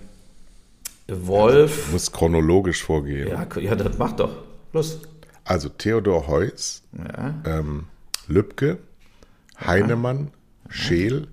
[1.07, 1.87] Wolf.
[1.87, 3.27] Du musst chronologisch vorgehen.
[3.27, 4.31] Ja, ja, das macht doch.
[4.71, 4.99] Los.
[5.43, 7.33] Also Theodor Heuss, Ja.
[7.45, 7.85] ähm,
[8.27, 8.77] Lübcke,
[9.59, 10.31] Heinemann,
[10.69, 11.27] Scheel,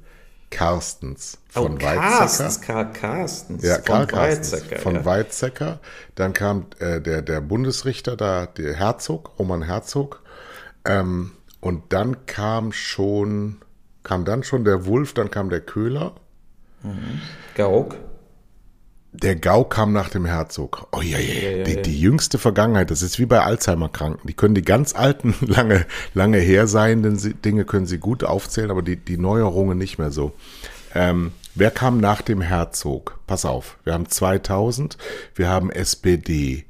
[0.50, 2.00] Carstens von oh, Weizsäcker.
[2.00, 3.62] Carstens, Karl Carstens.
[3.64, 5.04] Ja, von Karl Carstens Weizsäcker, von ja.
[5.04, 5.80] Weizsäcker.
[6.14, 10.22] Dann kam äh, der, der Bundesrichter da, der Herzog, Roman Herzog.
[10.84, 13.56] Ähm, und dann kam schon,
[14.02, 16.14] kam dann schon der Wulf, dann kam der Köhler.
[17.54, 17.96] Gauck.
[19.12, 20.86] Der Gau kam nach dem Herzog.
[20.92, 21.64] Oh ja, ja, ja.
[21.64, 24.28] Die, die jüngste Vergangenheit, das ist wie bei Alzheimer-Kranken.
[24.28, 28.82] Die können die ganz alten, lange, lange her seienden Dinge können sie gut aufzählen, aber
[28.82, 30.32] die, die Neuerungen nicht mehr so.
[30.94, 33.18] Ähm, wer kam nach dem Herzog?
[33.26, 34.98] Pass auf, wir haben 2000,
[35.34, 36.66] wir haben SPD.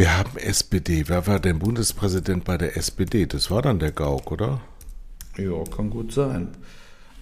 [0.00, 1.04] Wir haben SPD.
[1.08, 3.26] Wer war denn Bundespräsident bei der SPD?
[3.26, 4.62] Das war dann der Gauck, oder?
[5.36, 6.48] Ja, kann gut sein.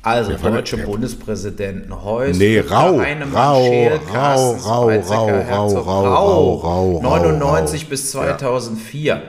[0.03, 2.39] Also, deutsche der- Bundespräsidenten Heuss.
[2.39, 2.99] Nee, Rau,
[3.35, 7.89] Rau, Scheel, Rau, Rau, Rau, Rau, Rau, Rau, Rau, 99 Rau.
[7.91, 9.23] bis 2004.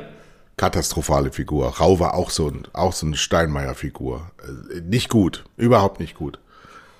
[0.55, 1.69] katastrophale Figur.
[1.69, 4.29] Rau war auch so, ein, auch so eine Steinmeier-Figur.
[4.77, 6.37] Äh, Nicht gut, überhaupt nicht gut.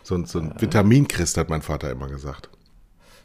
[0.02, 2.50] So, ein- so ein Vitaminchrist, hat mein Vater immer gesagt.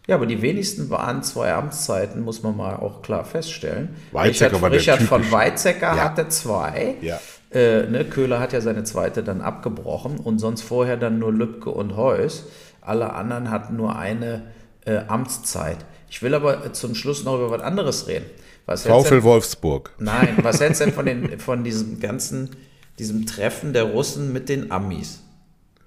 [0.06, 3.96] Ja, aber die wenigsten waren zwei Amtszeiten, muss man mal auch klar feststellen.
[4.12, 5.32] Weizsäcker Richard, war der Richard von.
[5.32, 6.04] Weizsäcker Ja.
[6.04, 6.96] hatte zwei.
[7.00, 7.18] Ja.
[7.52, 11.70] Äh, ne, Köhler hat ja seine zweite dann abgebrochen und sonst vorher dann nur Lübcke
[11.70, 12.46] und Heuss.
[12.82, 14.42] Alle anderen hatten nur eine
[14.84, 15.78] äh, Amtszeit.
[16.10, 18.26] Ich will aber äh, zum Schluss noch über was anderes reden.
[18.66, 19.92] Was VfL denn- Wolfsburg.
[19.98, 22.50] Nein, was hältst du denn von, den, von diesem ganzen,
[22.98, 25.20] diesem Treffen der Russen mit den Amis?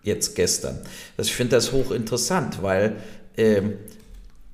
[0.02, 0.80] Jetzt gestern.
[1.18, 2.96] Das, ich finde das hochinteressant, weil
[3.36, 3.74] ähm,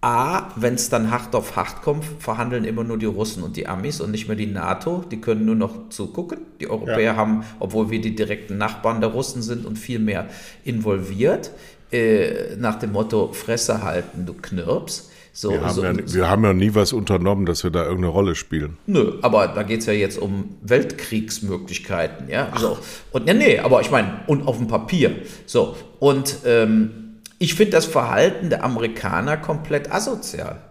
[0.04, 3.68] A, wenn es dann hart auf hart kommt, verhandeln immer nur die Russen und die
[3.68, 5.06] Amis und nicht mehr die NATO.
[5.10, 6.40] Die können nur noch zugucken.
[6.60, 7.16] Die Europäer Ja.
[7.16, 10.28] haben, obwohl wir die direkten Nachbarn der Russen sind und viel mehr
[10.66, 11.52] involviert,
[11.94, 15.10] äh, nach dem Motto Fresse halten, du Knirps.
[15.36, 18.10] So, Wir haben, so, ja, wir haben ja nie was unternommen, dass wir da irgendeine
[18.10, 18.78] Rolle spielen.
[18.86, 22.52] Nö, aber da geht es ja jetzt um Weltkriegsmöglichkeiten, ja.
[22.58, 22.78] So.
[23.12, 25.16] Und ja, nee, aber ich meine, und auf dem Papier.
[25.46, 25.76] So.
[26.00, 27.03] Und ähm,
[27.44, 30.62] ich finde das Verhalten der Amerikaner komplett asozial.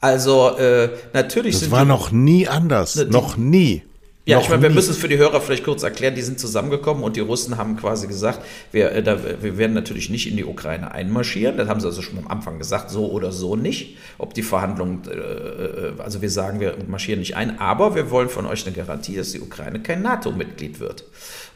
[0.00, 2.92] Also, äh, natürlich Das sind war die, noch nie anders.
[2.92, 3.82] die- noch nie.
[4.26, 6.14] ja, noch ich meine, wir müssen es für die Hörer vielleicht kurz erklären.
[6.14, 10.10] Die sind zusammengekommen und die Russen haben quasi gesagt, wir, äh, da, wir werden natürlich
[10.10, 11.56] nicht in die Ukraine einmarschieren.
[11.56, 13.96] Das haben sie also schon am Anfang gesagt, so oder so nicht.
[14.18, 18.28] Ob die Verhandlungen, äh, äh, also wir sagen, wir marschieren nicht ein, aber wir wollen
[18.28, 21.04] von euch eine Garantie, dass die Ukraine kein NATO-Mitglied wird.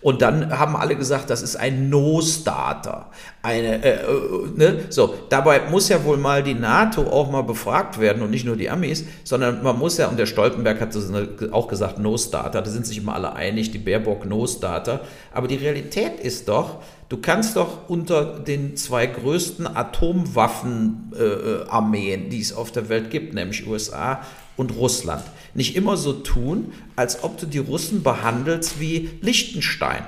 [0.02, 3.06] Und dann haben alle gesagt, das ist ein No-Starter.
[3.40, 4.80] Eine, äh, äh, ne?
[4.88, 8.56] So, dabei muss ja wohl mal die NATO auch mal befragt werden und nicht nur
[8.56, 12.62] die Amis, sondern man muss ja, und der Stoltenberg hat so eine- auch gesagt, No-Starter,
[12.62, 15.02] da sind sich immer alle einig, die Baerbock No-Starter.
[15.32, 22.52] Aber die Realität ist doch, du kannst doch unter den zwei größten Atomwaffenarmeen, die es
[22.52, 24.20] auf der Welt gibt, nämlich USA
[24.56, 25.24] und Russland,
[25.54, 30.04] nicht immer so tun, als ob du die Russen behandelst wie Liechtenstein.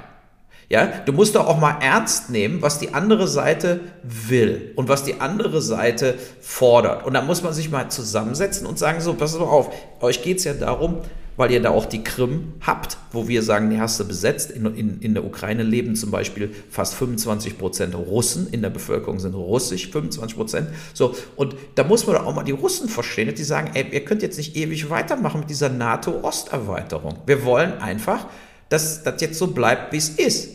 [0.71, 5.05] Ja, du musst doch auch mal ernst nehmen, was die andere Seite will und was
[5.05, 7.05] die andere Seite fordert.
[7.05, 10.39] Und da muss man sich mal zusammensetzen und sagen, so, pass mal auf, euch geht
[10.39, 11.03] es ja darum,
[11.37, 14.51] weil ihr da auch die Krim habt, wo wir sagen, die hast du besetzt.
[14.51, 19.19] In, in, in der Ukraine leben zum Beispiel fast 25 Prozent Russen, in der Bevölkerung
[19.19, 20.69] sind russisch, 25 Prozent.
[20.93, 24.05] So, und da muss man doch auch mal die Russen verstehen, die sagen, ey, ihr
[24.05, 27.19] könnt jetzt nicht ewig weitermachen mit dieser NATO-Osterweiterung.
[27.27, 28.27] Wir wollen einfach,
[28.69, 30.51] dass das jetzt so bleibt, wie es ist.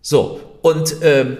[0.00, 1.36] So, und ähm,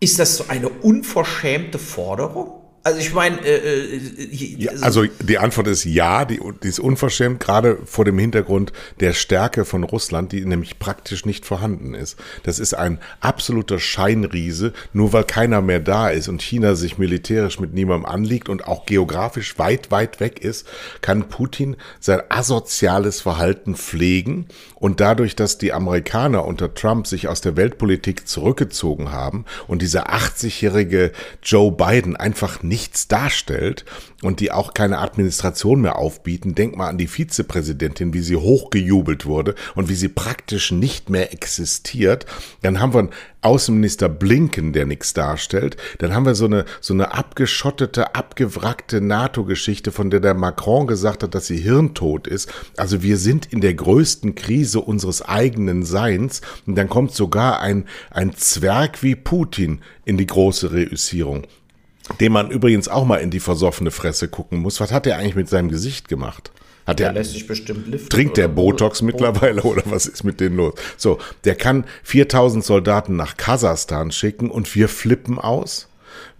[0.00, 2.61] ist das so eine unverschämte Forderung?
[2.84, 7.38] Also ich meine, äh, äh, ja, also die Antwort ist ja, die, die ist unverschämt,
[7.38, 12.18] gerade vor dem Hintergrund der Stärke von Russland, die nämlich praktisch nicht vorhanden ist.
[12.42, 17.60] Das ist ein absoluter Scheinriese, nur weil keiner mehr da ist und China sich militärisch
[17.60, 20.66] mit niemandem anliegt und auch geografisch weit, weit weg ist,
[21.02, 24.48] kann Putin sein asoziales Verhalten pflegen
[24.82, 30.12] und dadurch, dass die Amerikaner unter Trump sich aus der Weltpolitik zurückgezogen haben und dieser
[30.12, 33.84] 80-jährige Joe Biden einfach nichts darstellt
[34.22, 36.54] und die auch keine Administration mehr aufbieten.
[36.54, 41.32] Denk mal an die Vizepräsidentin, wie sie hochgejubelt wurde und wie sie praktisch nicht mehr
[41.32, 42.26] existiert.
[42.62, 43.10] Dann haben wir einen
[43.42, 45.76] Außenminister Blinken, der nichts darstellt.
[45.98, 51.24] Dann haben wir so eine, so eine abgeschottete, abgewrackte NATO-Geschichte, von der der Macron gesagt
[51.24, 52.52] hat, dass sie hirntot ist.
[52.76, 56.40] Also wir sind in der größten Krise unseres eigenen Seins.
[56.66, 61.46] Und dann kommt sogar ein, ein Zwerg wie Putin in die große Reüssierung
[62.20, 64.80] dem man übrigens auch mal in die versoffene Fresse gucken muss.
[64.80, 66.50] Was hat er eigentlich mit seinem Gesicht gemacht?
[66.86, 68.08] Hat der, der lässt sich bestimmt liften.
[68.08, 70.74] Trinkt der Botox Bo mittlerweile oder was ist mit denen los?
[70.96, 75.88] So, der kann 4000 Soldaten nach Kasachstan schicken und wir flippen aus.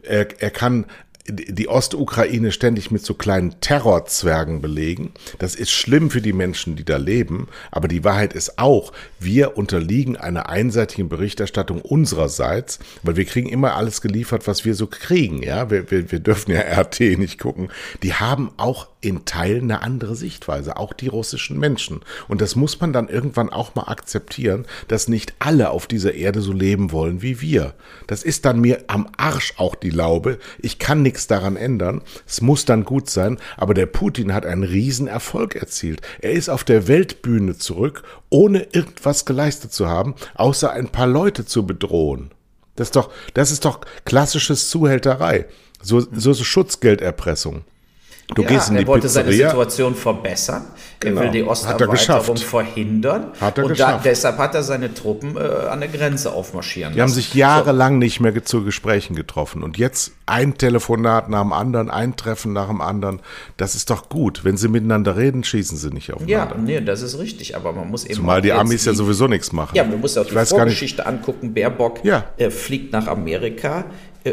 [0.02, 0.86] Er, er kann
[1.28, 5.12] die Ostukraine ständig mit so kleinen Terrorzwergen belegen.
[5.38, 7.48] Das ist schlimm für die Menschen, die da leben.
[7.70, 13.76] Aber die Wahrheit ist auch, wir unterliegen einer einseitigen Berichterstattung unsererseits, weil wir kriegen immer
[13.76, 15.42] alles geliefert, was wir so kriegen.
[15.42, 17.70] Ja, wir, wir, wir dürfen ja RT nicht gucken.
[18.02, 22.00] Die haben auch in Teilen eine andere Sichtweise, auch die russischen Menschen.
[22.28, 26.40] Und das muss man dann irgendwann auch mal akzeptieren, dass nicht alle auf dieser Erde
[26.40, 27.74] so leben wollen wie wir.
[28.06, 30.38] Das ist dann mir am Arsch auch die Laube.
[30.60, 32.02] Ich kann nichts daran ändern.
[32.26, 33.38] Es muss dann gut sein.
[33.56, 36.00] Aber der Putin hat einen Riesenerfolg erzielt.
[36.20, 41.44] Er ist auf der Weltbühne zurück, ohne irgendwas geleistet zu haben, außer ein paar Leute
[41.44, 42.30] zu bedrohen.
[42.76, 45.46] Das ist doch, das ist doch klassisches Zuhälterei.
[45.82, 47.64] So, so, so Schutzgelderpressung.
[48.34, 49.30] Du ja, gehst in die er wollte Pizzeria.
[49.30, 50.64] seine Situation verbessern.
[51.00, 51.20] Genau.
[51.20, 53.26] Er will die Osterweiterung verhindern.
[53.40, 53.78] Hat er und.
[53.78, 57.10] Da, deshalb hat er seine Truppen äh, an der Grenze aufmarschieren Die lassen.
[57.10, 57.98] haben sich jahrelang so.
[57.98, 59.62] nicht mehr zu Gesprächen getroffen.
[59.62, 63.20] Und jetzt ein Telefonat nach dem anderen, ein Treffen nach dem anderen.
[63.56, 64.44] Das ist doch gut.
[64.44, 66.54] Wenn sie miteinander reden, schießen sie nicht aufeinander.
[66.56, 67.56] Ja, nee, das ist richtig.
[67.56, 68.14] Aber man muss eben.
[68.14, 69.74] Zumal die Amis ja sowieso nichts machen.
[69.74, 71.52] Ja, man muss auch die Vorgeschichte angucken.
[71.52, 72.24] Baerbock ja.
[72.36, 73.84] äh, fliegt nach Amerika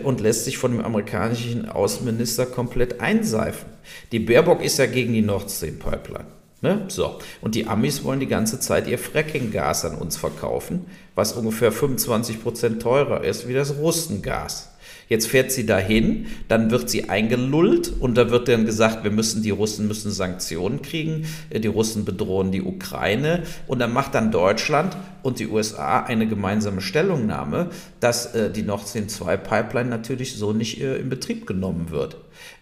[0.03, 3.69] und lässt sich von dem amerikanischen Außenminister komplett einseifen.
[4.11, 6.25] Die Baerbock ist ja gegen die Nord Stream Pipeline.
[6.61, 6.85] Ne?
[6.89, 7.19] So.
[7.41, 10.85] Und die Amis wollen die ganze Zeit ihr Fracking-Gas an uns verkaufen,
[11.15, 14.75] was ungefähr 25 Prozent teurer ist wie das Russengas.
[15.09, 19.41] Jetzt fährt sie dahin, dann wird sie eingelullt und da wird dann gesagt, wir müssen,
[19.41, 24.31] die Russen müssen Sanktionen kriegen, äh, die Russen bedrohen die Ukraine und dann macht dann
[24.31, 30.35] Deutschland und die USA eine gemeinsame Stellungnahme, dass äh, die Nord Stream 2 Pipeline natürlich
[30.35, 32.17] so nicht äh, in Betrieb genommen wird.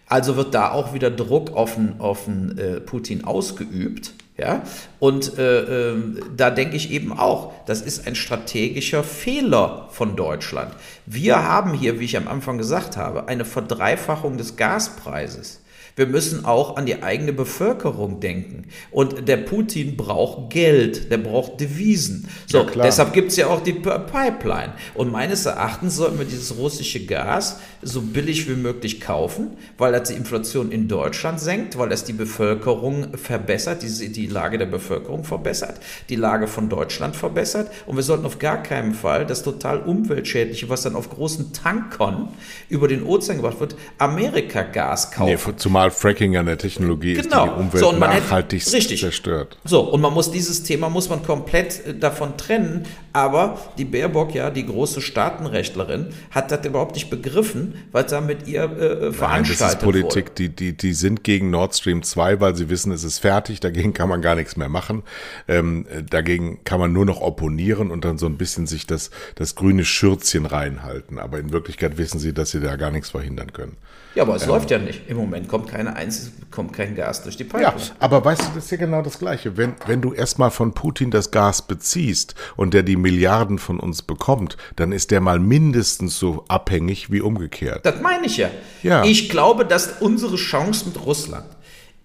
[0.06, 4.14] Also wird da auch wieder Druck auf den, auf den äh, Putin ausgeübt.
[4.38, 4.62] Ja?
[5.00, 5.96] Und äh, äh,
[6.36, 10.72] da denke ich eben auch, das ist ein strategischer Fehler von Deutschland.
[11.06, 15.60] Wir haben hier, wie ich am Anfang gesagt habe, eine Verdreifachung des Gaspreises.
[15.98, 18.68] Wir müssen auch an die eigene Bevölkerung denken.
[18.92, 22.28] Und der Putin braucht Geld, der braucht Devisen.
[22.46, 24.74] So, ja, deshalb gibt es ja auch die Pipeline.
[24.94, 30.08] Und meines Erachtens sollten wir dieses russische Gas so billig wie möglich kaufen, weil das
[30.08, 35.24] die Inflation in Deutschland senkt, weil das die Bevölkerung verbessert, die, die Lage der Bevölkerung
[35.24, 37.72] verbessert, die Lage von Deutschland verbessert.
[37.86, 42.28] Und wir sollten auf gar keinen Fall das total umweltschädliche, was dann auf großen Tankern
[42.68, 45.32] über den Ozean gebracht wird, Amerika-Gas kaufen.
[45.46, 47.20] Nee, zumal zumal Fracking ja eine Technologie genau.
[47.20, 47.44] ist, die genau.
[47.46, 49.58] die Umwelt so, nachhaltig zerstört.
[49.64, 54.34] So, und man muss dieses Thema muss man komplett äh, davon trennen, aber die Baerbock,
[54.34, 59.20] ja, die große Staatenrechtlerin, hat das überhaupt nicht begriffen, was da mit ihr äh, veranstaltet
[59.20, 60.34] Nein, das ist Politik, wurde.
[60.38, 63.94] Die, die, die sind gegen Nord Stream 2, weil sie wissen, es ist fertig, dagegen
[63.94, 65.02] kann man gar nichts mehr machen.
[65.46, 69.54] Ähm, dagegen kann man nur noch opponieren und dann so ein bisschen sich das, das
[69.54, 71.18] grüne Schürzchen reinhalten.
[71.18, 73.76] Aber in Wirklichkeit wissen sie, dass sie da gar nichts verhindern können.
[74.18, 75.02] Ja, aber es ähm, läuft ja nicht.
[75.08, 77.72] Im Moment kommt keine Einzel kommt kein Gas durch die Pipeline.
[77.78, 79.56] Ja, aber weißt du, das ist ja genau das Gleiche.
[79.56, 84.02] Wenn, wenn du erstmal von Putin das Gas beziehst und der die Milliarden von uns
[84.02, 87.86] bekommt, dann ist der mal mindestens so abhängig wie umgekehrt.
[87.86, 88.50] Das meine ich ja.
[88.82, 89.04] ja.
[89.04, 91.46] Ich glaube, dass unsere Chance mit Russland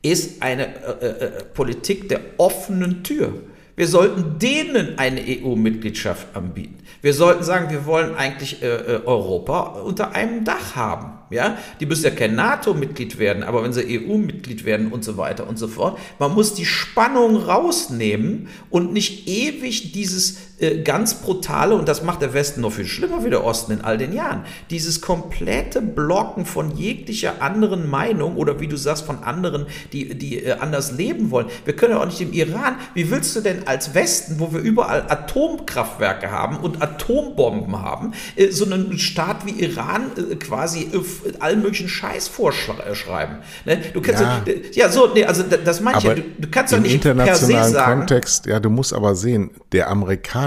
[0.03, 3.34] ist eine äh, äh, äh Politik der offenen Tür.
[3.76, 6.78] Wir sollten denen eine EU-Mitgliedschaft anbieten.
[7.01, 11.22] Wir sollten sagen, wir wollen eigentlich äh, äh Europa unter einem Dach haben.
[11.34, 15.47] Ja, die müssen ja kein NATO-Mitglied werden, aber wenn sie EU-Mitglied werden und so weiter
[15.47, 20.38] und so fort, man muss die Spannung rausnehmen und nicht ewig dieses
[20.72, 23.97] ganz brutale, und das macht der Westen noch viel schlimmer wie der Osten in all
[23.97, 29.66] den Jahren, dieses komplette Blocken von jeglicher anderen Meinung oder wie du sagst, von anderen,
[29.91, 31.47] die, die äh, anders leben wollen.
[31.66, 34.59] Wir können ja auch nicht im Iran, wie willst du denn als Westen, wo wir
[34.59, 41.34] überall Atomkraftwerke haben und Atombomben haben, äh, so einen Staat wie Iran äh, quasi äh,
[41.39, 43.38] allen möglichen Scheiß vorschreiben?
[43.66, 43.82] Ne?
[43.93, 44.43] Du kannst ja,
[44.74, 47.99] ja so, nee, also das meine ich ja, du, du kannst doch nicht internationalen sagen,
[47.99, 49.89] Kontext, ja, du musst aber sehen, der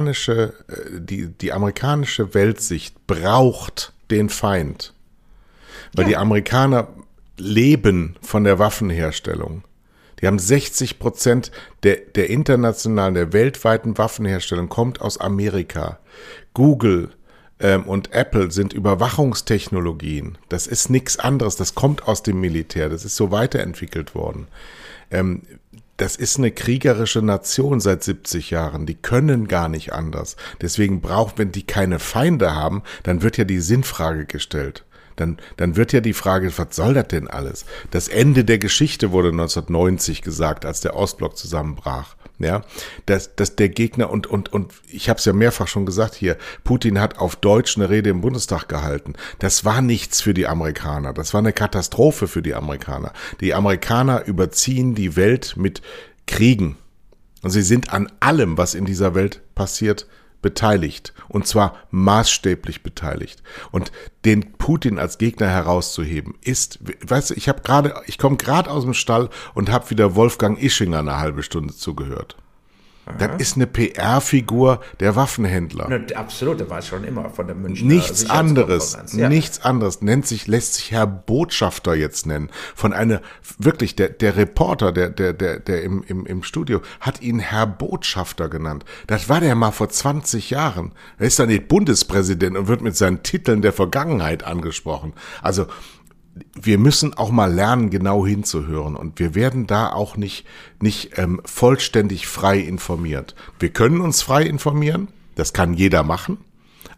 [0.07, 4.93] amerikanische, äh, die, die amerikanische Weltsicht braucht den Feind.
[5.95, 6.09] Weil ja.
[6.11, 6.89] die Amerikaner
[7.37, 9.65] leben von der Waffenherstellung.
[10.21, 11.51] Die haben 60 Prozent
[11.83, 15.99] der, der internationalen, der weltweiten Waffenherstellung kommt aus Amerika.
[16.55, 17.11] Google
[17.61, 20.39] ähm, und Apple sind Überwachungstechnologien.
[20.49, 21.57] Das ist nichts anderes.
[21.57, 22.89] Das kommt aus dem Militär.
[22.89, 24.47] Das ist so weiterentwickelt worden.
[25.11, 25.43] Ähm,
[25.97, 28.86] das ist eine kriegerische Nation seit 70 Jahren.
[28.86, 30.36] Die können gar nicht anders.
[30.61, 34.84] Deswegen braucht, wenn die keine Feinde haben, dann wird ja die Sinnfrage gestellt.
[35.16, 37.64] Dann, dann wird ja die Frage, was soll das denn alles?
[37.90, 42.16] Das Ende der Geschichte wurde 1990 gesagt, als der Ostblock zusammenbrach.
[42.39, 42.62] Ja,
[43.07, 46.37] dass, dass der Gegner und und und ich habe es ja mehrfach schon gesagt hier,
[46.64, 49.14] Putin hat auf Deutsch eine Rede im Bundestag gehalten.
[49.39, 53.12] Das war nichts für die Amerikaner, das war eine Katastrophe für die Amerikaner.
[53.41, 55.80] Die Amerikaner überziehen die Welt mit
[56.26, 56.76] Kriegen
[57.43, 60.07] und sie sind an allem, was in dieser Welt passiert,
[60.47, 61.12] beteiligt.
[61.28, 63.42] Und zwar maßstäblich beteiligt.
[63.72, 63.90] Und
[64.24, 68.84] den Putin als Gegner herauszuheben ist weißt du ich habe gerade ich komme gerade aus
[68.84, 72.36] dem Stall und habe wieder Wolfgang Ischinger eine halbe Stunde zugehört
[73.19, 75.89] das ist eine PR-Figur der Waffenhändler.
[75.89, 79.29] Ne, absolut, der war schon immer von der Münchner Nichts anderes, ja.
[79.29, 82.51] nichts anderes nennt sich, lässt sich Herr Botschafter jetzt nennen.
[82.75, 83.23] Von einer,
[83.59, 87.69] wirklich, der, der Reporter, der, der, der, der im, im, im Studio, hat ihn Herr
[87.69, 88.85] Botschafter genannt.
[89.07, 90.93] Das war der mal vor 20 Jahren.
[91.19, 95.13] Er ist dann nicht Bundespräsident und wird mit seinen Titeln der Vergangenheit angesprochen.
[95.43, 95.67] Also,
[96.55, 98.97] wir müssen auch mal lernen, genau hinzuhören.
[98.97, 100.47] Und wir werden da auch nicht,
[100.80, 103.34] nicht ähm, vollständig frei informiert.
[103.59, 106.39] Wir können uns frei informieren, das kann jeder machen.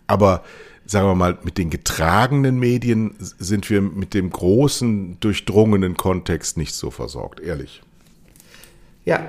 [0.07, 0.43] Aber
[0.87, 6.75] sagen wir mal, mit den getragenen Medien sind wir mit dem großen, durchdrungenen Kontext nicht
[6.75, 7.83] so versorgt, ehrlich.
[9.09, 9.21] Ja,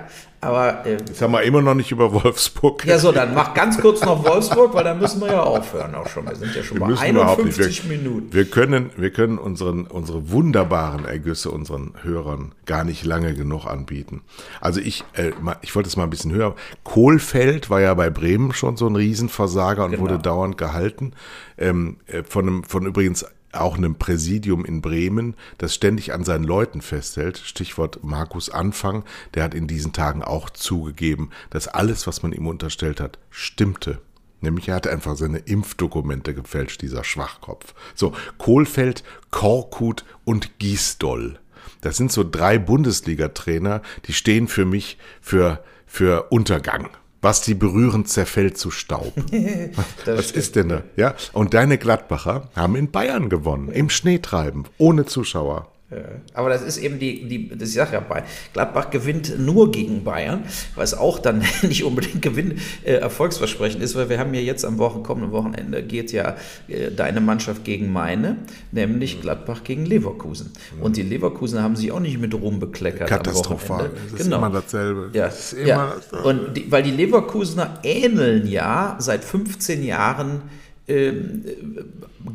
[0.41, 0.85] aber.
[0.85, 2.85] Äh, Jetzt haben wir immer noch nicht über Wolfsburg.
[2.85, 6.07] Ja, so, dann mach ganz kurz noch Wolfsburg, weil dann müssen wir ja aufhören auch
[6.09, 6.27] schon.
[6.27, 8.33] Wir sind ja schon wir bei 51 wir, Minuten.
[8.33, 14.21] Wir können, wir können unseren, unsere wunderbaren Ergüsse unseren Hörern gar nicht lange genug anbieten.
[14.59, 16.55] Also ich, äh, ich wollte es mal ein bisschen höher.
[16.83, 20.03] Kohlfeld war ja bei Bremen schon so ein Riesenversager und genau.
[20.03, 21.13] wurde dauernd gehalten.
[21.57, 26.43] Ähm, äh, von, einem, von übrigens auch einem Präsidium in Bremen, das ständig an seinen
[26.43, 27.37] Leuten festhält.
[27.37, 32.47] Stichwort Markus Anfang, der hat in diesen Tagen auch zugegeben, dass alles, was man ihm
[32.47, 34.01] unterstellt hat, stimmte.
[34.41, 37.73] Nämlich er hat einfach seine Impfdokumente gefälscht, dieser Schwachkopf.
[37.95, 41.39] So, Kohlfeld, Korkut und Giesdoll.
[41.81, 46.89] Das sind so drei Bundesliga-Trainer, die stehen für mich für, für Untergang.
[47.21, 49.13] Was die berühren, zerfällt zu Staub.
[50.05, 50.83] Was ist denn da?
[50.95, 55.71] Ja, und deine Gladbacher haben in Bayern gewonnen, im Schneetreiben, ohne Zuschauer.
[56.33, 58.23] Aber das ist eben die, die das ich sage ja bei
[58.53, 60.43] Gladbach gewinnt nur gegen Bayern,
[60.75, 64.77] was auch dann nicht unbedingt Gewinn äh, erfolgsversprechend ist, weil wir haben ja jetzt am
[64.77, 66.35] Wochen, kommenden Wochenende geht ja
[66.67, 68.37] äh, deine Mannschaft gegen meine,
[68.71, 69.21] nämlich mhm.
[69.21, 70.51] Gladbach gegen Leverkusen.
[70.77, 70.83] Mhm.
[70.83, 73.09] Und die Leverkusen haben sich auch nicht mit Ruhm bekleckert.
[73.09, 73.89] Katastrophal.
[74.11, 74.37] Das ist genau.
[74.37, 75.09] immer dasselbe.
[75.13, 75.25] Ja.
[75.25, 75.95] Das immer ja.
[75.95, 76.27] Dasselbe.
[76.27, 80.43] Und die, weil die Leverkusener ähneln ja seit 15 Jahren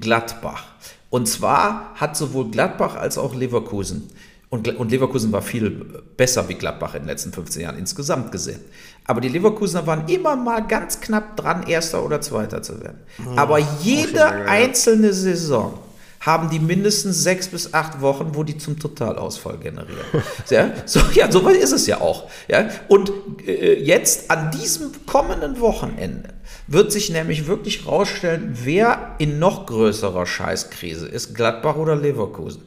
[0.00, 0.64] Gladbach.
[1.10, 4.10] Und zwar hat sowohl Gladbach als auch Leverkusen,
[4.54, 5.70] und, und Leverkusen war viel
[6.16, 8.60] besser wie Gladbach in den letzten 15 Jahren insgesamt gesehen.
[9.04, 13.00] Aber die Leverkusener waren immer mal ganz knapp dran, Erster oder Zweiter zu werden.
[13.26, 15.76] Oh, Aber jede einzelne Saison
[16.24, 20.04] haben die mindestens sechs bis acht Wochen, wo die zum Totalausfall generieren.
[20.50, 22.30] ja, so, ja, so weit ist es ja auch.
[22.48, 22.68] Ja?
[22.88, 23.12] Und
[23.46, 26.30] äh, jetzt an diesem kommenden Wochenende
[26.66, 32.62] wird sich nämlich wirklich rausstellen, wer in noch größerer Scheißkrise ist, Gladbach oder Leverkusen.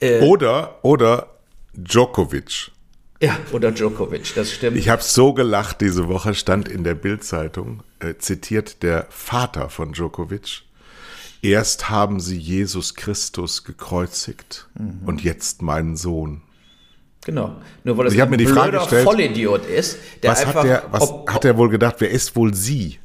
[0.00, 1.28] Äh, oder, oder
[1.72, 2.70] Djokovic.
[3.20, 4.76] Ja, oder Djokovic, das stimmt.
[4.76, 9.92] Ich habe so gelacht diese Woche, stand in der Bildzeitung, äh, zitiert der Vater von
[9.92, 10.62] Djokovic.
[11.42, 15.06] Erst haben sie Jesus Christus gekreuzigt mhm.
[15.06, 16.42] und jetzt meinen Sohn.
[17.24, 17.56] Genau.
[17.84, 20.54] Nur weil das ich ein mir die Frage gestellt, Vollidiot ist, der was einfach.
[20.56, 22.98] Hat der, was ob, hat er wohl gedacht, wer ist wohl sie,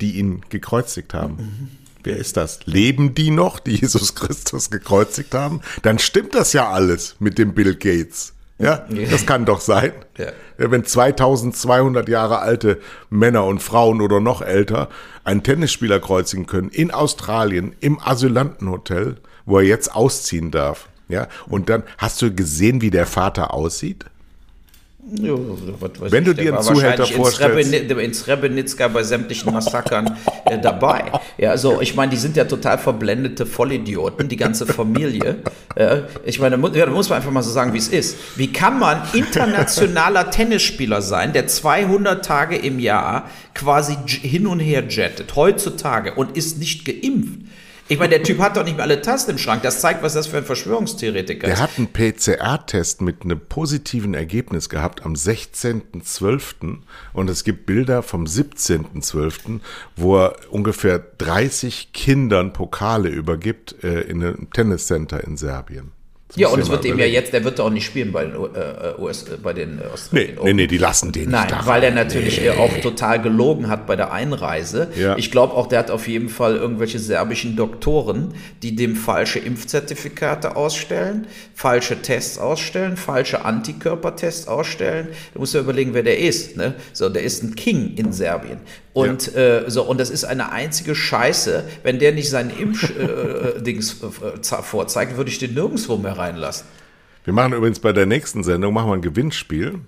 [0.00, 1.36] die ihn gekreuzigt haben?
[1.36, 1.68] Mhm.
[2.02, 2.60] Wer ist das?
[2.66, 5.60] Leben die noch, die Jesus Christus gekreuzigt haben?
[5.82, 8.32] Dann stimmt das ja alles mit dem Bill Gates.
[8.58, 9.92] Ja, das kann doch sein.
[10.16, 10.28] Ja.
[10.56, 12.80] Wenn 2200 Jahre alte
[13.10, 14.88] Männer und Frauen oder noch älter
[15.24, 20.88] einen Tennisspieler kreuzigen können in Australien im Asylantenhotel, wo er jetzt ausziehen darf.
[21.08, 24.06] Ja, und dann hast du gesehen, wie der Vater aussieht?
[25.08, 27.72] Ja, weiß Wenn du dir einen Zuhälter vorstellst.
[27.72, 31.12] In Srebrenica bei sämtlichen Massakern äh, dabei.
[31.38, 35.36] Ja, also ich meine, die sind ja total verblendete Vollidioten, die ganze Familie.
[35.76, 38.16] Äh, ich meine, da ja, muss man einfach mal so sagen, wie es ist.
[38.36, 44.84] Wie kann man internationaler Tennisspieler sein, der 200 Tage im Jahr quasi hin und her
[44.88, 47.38] jettet, heutzutage, und ist nicht geimpft?
[47.88, 49.62] Ich meine, der Typ hat doch nicht mehr alle Tasten im Schrank.
[49.62, 51.60] Das zeigt, was das für ein Verschwörungstheoretiker Der ist.
[51.62, 56.78] hat einen PCR-Test mit einem positiven Ergebnis gehabt am 16.12.
[57.12, 59.60] und es gibt Bilder vom 17.12.,
[59.94, 65.92] wo er ungefähr 30 Kindern Pokale übergibt äh, in einem Tenniscenter in Serbien.
[66.28, 68.34] Das Ja, und es wird ihm ja jetzt, der wird auch nicht spielen bei den,
[68.34, 71.66] äh, US, äh, bei den äh, Nee, nee, nee, die lassen den Nein, nicht da
[71.66, 71.94] weil er rein.
[71.94, 74.88] natürlich äh, auch total gelogen hat bei der Einreise.
[74.98, 75.16] Ja.
[75.16, 80.56] Ich glaube auch, der hat auf jeden Fall irgendwelche serbischen Doktoren, die dem falsche Impfzertifikate
[80.56, 85.08] ausstellen, falsche Tests ausstellen, falsche Antikörpertests ausstellen.
[85.32, 86.56] Du musst ja überlegen, wer der ist.
[86.56, 86.74] Ne?
[86.92, 88.58] So, der ist ein King in Serbien.
[88.96, 91.64] Und äh, so, und das ist eine einzige Scheiße.
[91.82, 96.66] Wenn der nicht seinen Impfdings äh, äh, za- vorzeigt, würde ich den nirgendwo mehr reinlassen.
[97.24, 99.80] Wir machen übrigens bei der nächsten Sendung machen wir ein Gewinnspiel.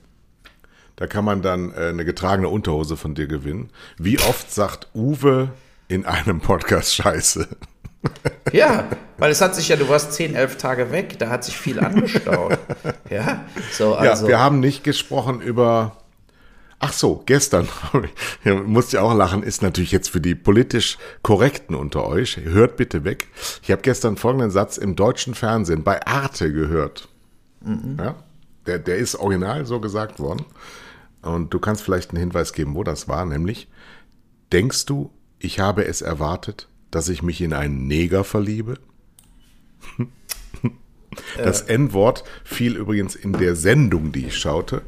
[0.97, 3.71] Da kann man dann äh, eine getragene Unterhose von dir gewinnen.
[3.97, 5.51] Wie oft sagt Uwe
[5.89, 7.49] in einem Podcast Scheiße?
[8.53, 11.57] Ja, weil es hat sich ja, du warst 10, 11 Tage weg, da hat sich
[11.57, 12.59] viel angestaut.
[13.11, 14.25] ja, so, also.
[14.25, 15.97] ja, wir haben nicht gesprochen über.
[16.81, 17.69] Ach so, gestern,
[18.45, 22.37] ja, musste ich auch lachen, ist natürlich jetzt für die politisch Korrekten unter euch.
[22.37, 23.29] Hört bitte weg.
[23.63, 27.09] Ich habe gestern folgenden Satz im deutschen Fernsehen bei Arte gehört.
[27.99, 28.15] Ja,
[28.67, 30.45] der, der ist original so gesagt worden.
[31.23, 33.69] Und du kannst vielleicht einen Hinweis geben, wo das war, nämlich,
[34.53, 35.11] denkst du,
[35.41, 38.79] ich habe es erwartet, dass ich mich in einen Neger verliebe?
[41.37, 44.83] Das N-Wort fiel übrigens in der Sendung, die ich schaute.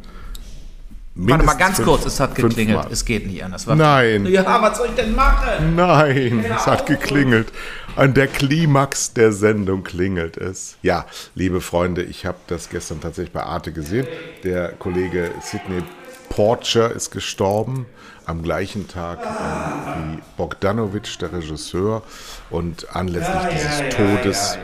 [1.28, 2.76] Warte mal ganz fünf- kurz, es hat geklingelt.
[2.78, 2.92] fünfmal.
[2.92, 3.66] Es geht nicht anders.
[3.66, 3.82] Warte.
[3.82, 5.74] Nein, Ja, was soll ich denn machen?
[5.76, 7.52] nein, es hat geklingelt.
[7.96, 10.76] An der Klimax der Sendung klingelt es.
[10.82, 14.06] Ja, liebe Freunde, ich habe das gestern tatsächlich bei Arte gesehen.
[14.44, 15.82] Der Kollege Sidney
[16.28, 17.86] Porcher ist gestorben
[18.24, 22.02] am gleichen Tag wie Bogdanovich, der Regisseur.
[22.48, 24.58] Und anlässlich dieses Todes,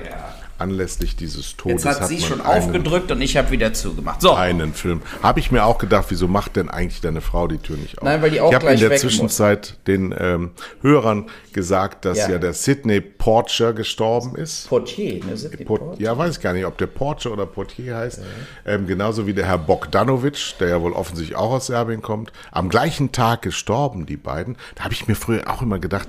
[0.58, 4.20] anlässlich dieses Todes Jetzt hat sie man schon einen- aufgedrückt und ich habe wieder zugemacht.
[4.22, 5.02] So, einen Film.
[5.22, 8.04] Habe ich mir auch gedacht, wieso macht denn eigentlich deine Frau die Tür nicht auf?
[8.04, 10.50] Nein, weil die auch ich habe in der Zwischenzeit den ähm,
[10.82, 12.30] Hörern gesagt, dass ja.
[12.30, 12.38] Ja.
[12.38, 14.68] der Sidney Porcher gestorben ist.
[14.68, 15.34] Portier, ne?
[15.58, 18.20] Die Port ja, weiß ich gar nicht, ob der Porcher oder Portier heißt.
[18.64, 22.32] Ähm, genauso wie der Herr Bogdanovic, der ja wohl offensichtlich auch aus Serbien kommt.
[22.50, 24.56] Am gleichen Tag gestorben, die beiden.
[24.74, 26.08] Da habe ich mir früher auch immer gedacht,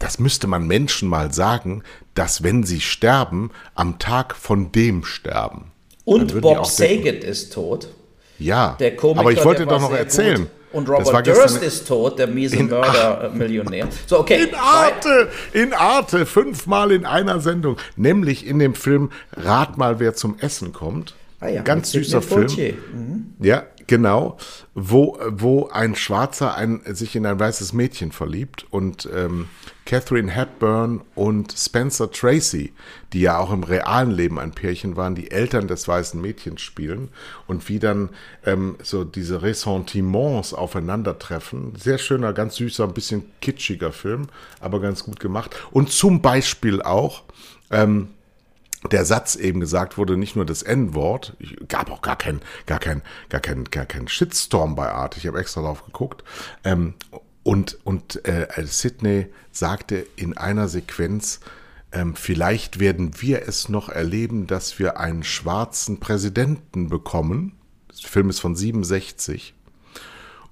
[0.00, 1.84] das müsste man Menschen mal sagen,
[2.14, 5.70] dass wenn sie sterben, am Tag von dem sterben.
[6.04, 7.88] Und Bob auch denken, Saget ist tot.
[8.38, 10.38] Ja, Der Komiker, aber ich wollte doch noch erzählen.
[10.40, 10.50] Gut.
[10.72, 13.88] Und Robert Durst ist tot, der miese In- Mörder-Millionär.
[14.06, 14.44] So, okay.
[14.44, 17.76] In Arte, in Arte, fünfmal in einer Sendung.
[17.96, 21.14] Nämlich in dem Film Rat mal, wer zum Essen kommt.
[21.40, 22.46] Ah ja, Ganz süßer Film.
[22.46, 22.74] Poitier.
[23.40, 24.36] Ja, genau.
[24.74, 29.48] Wo, wo ein Schwarzer ein, sich in ein weißes Mädchen verliebt und ähm,
[29.84, 32.72] Catherine Hepburn und Spencer Tracy,
[33.12, 37.08] die ja auch im realen Leben ein Pärchen waren, die Eltern des weißen Mädchens spielen
[37.46, 38.10] und wie dann
[38.44, 41.74] ähm, so diese Ressentiments aufeinandertreffen.
[41.76, 44.28] Sehr schöner, ganz süßer, ein bisschen kitschiger Film,
[44.60, 45.56] aber ganz gut gemacht.
[45.70, 47.24] Und zum Beispiel auch,
[47.70, 48.08] ähm,
[48.90, 51.36] der Satz eben gesagt wurde, nicht nur das N-Wort,
[51.68, 55.16] gab auch gar kein, gar kein, gar kein, gar kein Shitstorm bei Art.
[55.18, 56.24] Ich habe extra drauf geguckt.
[56.64, 56.94] Ähm,
[57.42, 61.40] und und äh, Sidney sagte in einer Sequenz,
[61.92, 67.52] ähm, vielleicht werden wir es noch erleben, dass wir einen schwarzen Präsidenten bekommen.
[68.02, 69.54] Der Film ist von 67.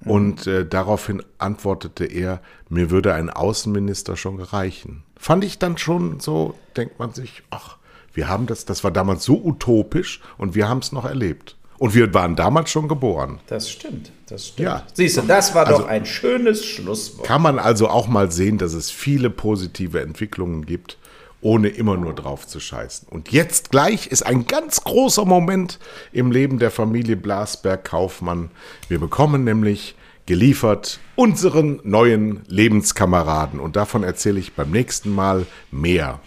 [0.04, 5.02] Und äh, daraufhin antwortete er, mir würde ein Außenminister schon gereichen.
[5.16, 7.78] Fand ich dann schon so, denkt man sich, ach,
[8.12, 11.56] wir haben das, das war damals so utopisch und wir haben es noch erlebt.
[11.78, 13.38] Und wir waren damals schon geboren.
[13.46, 14.64] Das stimmt, das stimmt.
[14.66, 14.82] Ja.
[14.94, 17.26] Siehst du, das war Also- doch ein schönes Schlusswort.
[17.26, 20.98] Kann man also auch mal sehen, dass es viele positive Entwicklungen gibt,
[21.40, 23.06] ohne immer nur drauf zu scheißen.
[23.08, 25.78] Und jetzt gleich ist ein ganz großer Moment
[26.12, 28.50] im Leben der Familie Blasberg-Kaufmann.
[28.88, 29.94] Wir bekommen nämlich
[30.26, 33.60] geliefert unseren neuen Lebenskameraden.
[33.60, 36.18] Und davon erzähle ich beim nächsten Mal mehr.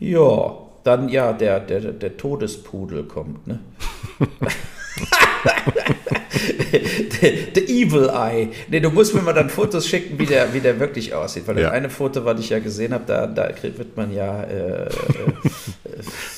[0.00, 3.60] Ja, dann ja, der, der, der Todespudel kommt, ne?
[7.54, 8.48] The Evil Eye.
[8.68, 11.46] Nee, du musst mir mal dann Fotos schicken, wie der, wie der wirklich aussieht.
[11.46, 11.70] Weil das Ja.
[11.70, 14.42] eine Foto, was ich ja gesehen habe, da, da wird man ja.
[14.44, 14.88] Äh, äh,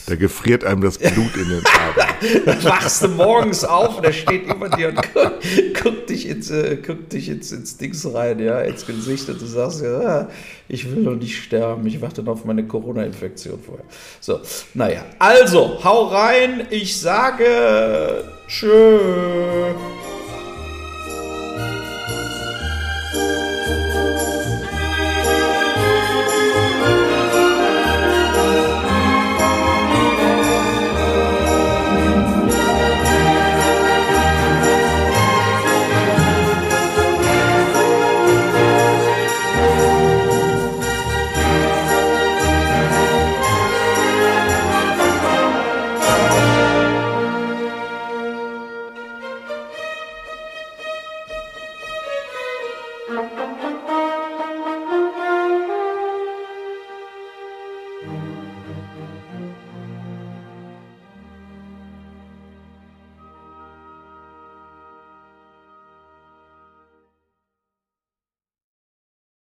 [0.07, 2.63] Da gefriert einem das Blut in den Adern.
[2.65, 5.45] wachst du morgens auf und er steht über dir und guckt,
[5.83, 9.47] guckt dich, ins, äh, guckt dich ins, ins Dings rein, ja, ins Gesicht und du
[9.47, 10.29] sagst ja,
[10.69, 13.85] ich will doch nicht sterben, ich warte noch auf meine Corona-Infektion vorher.
[14.21, 14.41] So,
[14.75, 18.99] naja, also, hau rein, ich sage tschö.